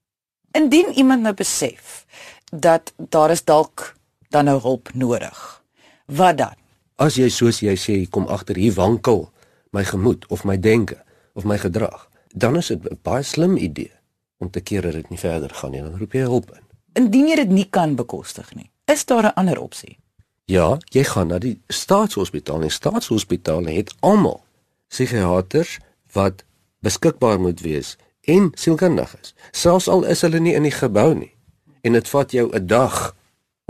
Indien 0.60 0.92
iemand 1.00 1.24
nou 1.24 1.34
besef 1.38 2.04
dat 2.52 2.92
daar 2.98 3.32
is 3.32 3.44
dalk 3.48 3.94
dan 4.32 4.46
nou 4.46 4.60
hulp 4.62 4.90
nodig. 4.94 5.64
Wat 6.06 6.38
dan? 6.38 6.56
As 6.96 7.16
jy 7.16 7.30
soos 7.30 7.62
jy 7.64 7.76
sê 7.80 7.96
kom 8.10 8.28
agter 8.28 8.56
hier 8.56 8.74
wankel 8.74 9.30
my 9.72 9.84
gemoed 9.84 10.28
of 10.28 10.44
my 10.44 10.58
denke 10.60 11.00
of 11.34 11.48
my 11.48 11.58
gedrag, 11.58 12.10
dan 12.36 12.58
is 12.58 12.68
dit 12.68 12.84
'n 12.84 13.00
baie 13.02 13.24
slim 13.24 13.58
idee 13.58 13.92
om 14.38 14.50
te 14.50 14.62
keer 14.62 14.82
dat 14.82 14.94
dit 14.94 15.10
nie 15.10 15.20
verder 15.20 15.50
gaan 15.50 15.72
nie, 15.72 15.82
dan 15.82 15.98
roep 15.98 16.14
jy 16.14 16.22
hulp 16.22 16.52
in. 16.52 16.64
Indien 16.94 17.28
jy 17.28 17.36
dit 17.36 17.50
nie 17.50 17.70
kan 17.70 17.96
bekostig 17.96 18.56
nie, 18.56 18.72
is 18.86 19.06
daar 19.06 19.24
'n 19.24 19.34
ander 19.36 19.60
opsie? 19.60 19.98
Ja, 20.46 20.78
jy 20.92 21.04
gaan 21.04 21.28
na 21.28 21.38
die 21.40 21.62
staatshospitaal. 21.68 22.60
Die 22.60 22.70
staatshospitaal 22.70 23.66
het 23.66 23.94
almal 24.00 24.44
psigiaters 24.88 25.80
wat 26.12 26.44
beskikbaar 26.80 27.40
moet 27.40 27.62
wees 27.62 27.98
en 28.22 28.52
sielkundiges. 28.54 29.34
Selfs 29.52 29.88
al 29.88 30.04
is 30.04 30.22
hulle 30.22 30.40
nie 30.40 30.54
in 30.54 30.64
die 30.64 30.76
gebou 30.76 31.14
nie 31.16 31.34
en 31.82 31.96
dit 31.98 32.08
vat 32.08 32.32
jou 32.32 32.50
'n 32.52 32.68
dag 32.68 33.16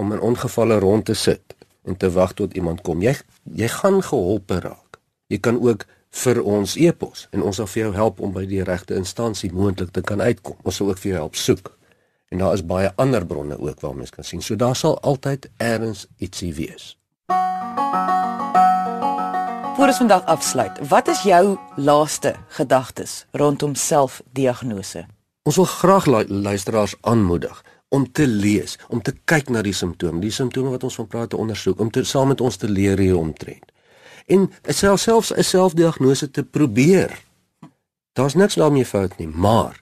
om 0.02 0.14
in 0.16 0.22
ongevalle 0.22 0.80
rond 0.82 1.06
te 1.06 1.14
sit 1.14 1.56
en 1.86 1.98
te 1.98 2.10
wag 2.12 2.34
tot 2.34 2.54
iemand 2.58 2.82
kom. 2.82 3.02
Jy 3.02 3.16
jy 3.58 3.68
gaan 3.70 4.02
geholpe 4.06 4.60
raak. 4.62 5.00
Jy 5.30 5.40
kan 5.40 5.60
ook 5.62 5.86
vir 6.24 6.42
ons 6.44 6.76
e-pos 6.76 7.28
en 7.32 7.46
ons 7.48 7.56
sal 7.56 7.70
vir 7.72 7.86
jou 7.86 7.92
help 7.96 8.20
om 8.20 8.34
by 8.36 8.44
die 8.50 8.64
regte 8.68 8.98
instansie 9.00 9.52
moontlik 9.54 9.94
te 9.96 10.04
kan 10.06 10.22
uitkom. 10.22 10.58
Ons 10.66 10.82
sal 10.82 10.92
ook 10.92 11.02
vir 11.04 11.14
jou 11.14 11.20
help 11.22 11.38
soek. 11.40 11.72
En 12.32 12.42
daar 12.44 12.56
is 12.56 12.66
baie 12.66 12.92
ander 12.96 13.26
bronne 13.28 13.58
ook 13.60 13.82
waar 13.84 13.96
mens 13.96 14.12
kan 14.12 14.28
sien. 14.28 14.42
So 14.42 14.56
daar 14.56 14.76
sal 14.76 14.98
altyd 15.00 15.50
ergens 15.58 16.08
ietsie 16.18 16.54
wees. 16.56 16.96
Voor 19.76 19.88
ons 19.88 19.98
vandag 19.98 20.26
afsluit, 20.26 20.78
wat 20.88 21.08
is 21.08 21.24
jou 21.26 21.58
laaste 21.76 22.36
gedagtes 22.58 23.26
rondom 23.32 23.76
selfdiagnose? 23.76 25.06
Ons 25.44 25.58
wil 25.58 25.66
graag 25.66 26.06
luisteraars 26.30 26.96
aanmoedig 27.02 27.64
om 27.91 28.06
te 28.12 28.27
lees, 28.27 28.77
om 28.88 29.01
te 29.04 29.12
kyk 29.27 29.49
na 29.51 29.62
die 29.62 29.75
simptome, 29.75 30.21
die 30.23 30.32
simptome 30.32 30.71
wat 30.71 30.84
ons 30.88 30.95
van 30.95 31.08
praat 31.12 31.34
te 31.34 31.39
ondersoek, 31.39 31.80
om 31.84 31.91
te 31.91 32.04
saam 32.08 32.32
met 32.32 32.41
ons 32.41 32.56
te 32.56 32.69
leer 32.69 32.99
hier 32.99 33.17
omtrent. 33.19 33.71
En 34.32 34.47
selfs 34.63 35.04
selfs 35.04 35.34
'n 35.36 35.43
selfdiagnose 35.43 36.32
te 36.32 36.43
probeer. 36.43 37.12
Daar's 38.13 38.34
niks 38.34 38.56
daarmee 38.56 38.86
fout 38.86 39.17
nie, 39.17 39.27
maar 39.27 39.80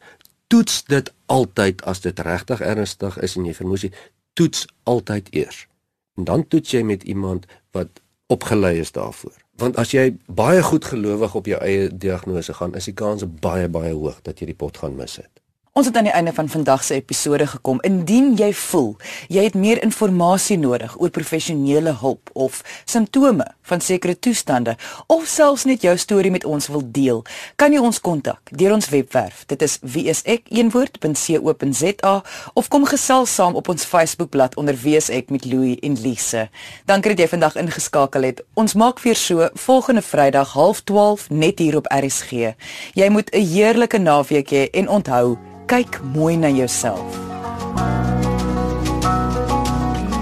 toets 0.48 0.84
dit 0.84 1.14
altyd 1.26 1.84
as 1.84 2.02
dit 2.02 2.20
regtig 2.20 2.62
ernstig 2.62 3.18
is 3.20 3.36
en 3.36 3.46
jy 3.46 3.54
vermoed 3.54 3.90
toets 4.34 4.66
altyd 4.84 5.28
eers. 5.34 5.68
En 6.16 6.24
dan 6.24 6.48
toets 6.48 6.72
jy 6.72 6.82
met 6.82 7.04
iemand 7.04 7.46
wat 7.72 8.02
opgelei 8.28 8.80
is 8.80 8.92
daarvoor. 8.92 9.38
Want 9.60 9.78
as 9.78 9.92
jy 9.92 10.18
baie 10.26 10.64
goed 10.64 10.86
gelowig 10.86 11.36
op 11.36 11.46
jou 11.46 11.62
eie 11.62 11.98
diagnose 11.98 12.54
gaan, 12.54 12.76
is 12.76 12.86
die 12.86 12.94
kans 12.94 13.26
baie 13.42 13.68
baie 13.68 13.94
hoog 13.94 14.22
dat 14.22 14.40
jy 14.40 14.46
die 14.46 14.56
pot 14.56 14.78
gaan 14.78 14.96
mis 14.96 15.16
het. 15.16 15.42
Ons 15.74 15.86
het 15.86 15.98
aan 15.98 16.04
die 16.04 16.14
einde 16.14 16.34
van 16.34 16.50
vandag 16.50 16.84
se 16.84 16.94
episode 16.94 17.48
gekom. 17.48 17.78
Indien 17.86 18.36
jy 18.36 18.54
voel 18.54 18.96
jy 19.30 19.44
het 19.46 19.54
meer 19.54 19.84
inligting 19.84 20.62
nodig 20.62 20.96
oor 20.98 21.10
professionele 21.10 21.94
hulp 22.02 22.30
of 22.34 22.62
simptome 22.86 23.46
van 23.62 23.82
sekere 23.82 24.20
toestande 24.20 24.78
of 25.08 25.28
selfs 25.28 25.64
net 25.70 25.82
jou 25.82 25.98
storie 25.98 26.32
met 26.32 26.46
ons 26.46 26.68
wil 26.68 26.82
deel, 26.86 27.24
kan 27.56 27.74
jy 27.74 27.80
ons 27.80 28.02
kontak 28.02 28.40
deur 28.50 28.74
ons 28.74 28.90
webwerf. 28.90 29.46
Dit 29.46 29.62
is 29.62 29.80
wieisek1woord.co.za 29.86 32.24
of 32.54 32.68
kom 32.68 32.86
gesels 32.90 33.36
saam 33.36 33.56
op 33.56 33.70
ons 33.70 33.86
Facebookblad 33.86 34.56
onder 34.58 34.76
wieisek 34.76 35.30
met 35.30 35.46
Louie 35.46 35.80
en 35.86 36.02
Lise. 36.02 36.50
Dankie 36.86 37.10
dat 37.14 37.20
jy 37.20 37.28
vandag 37.36 37.56
ingeskakel 37.62 38.22
het. 38.26 38.42
Ons 38.54 38.74
maak 38.74 39.00
weer 39.06 39.16
so 39.16 39.50
volgende 39.54 40.02
Vrydag 40.02 40.58
12:30 40.58 41.30
net 41.30 41.60
hier 41.60 41.78
op 41.78 41.86
RSG. 41.94 42.32
Jy 42.94 43.10
moet 43.10 43.30
'n 43.34 43.46
heerlike 43.46 43.98
naweek 43.98 44.50
hê 44.50 44.70
en 44.74 44.90
onthou 44.90 45.38
kyk 45.70 46.02
mooi 46.14 46.38
na 46.38 46.50
jouself. 46.50 47.06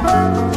thank 0.08 0.52
you 0.52 0.57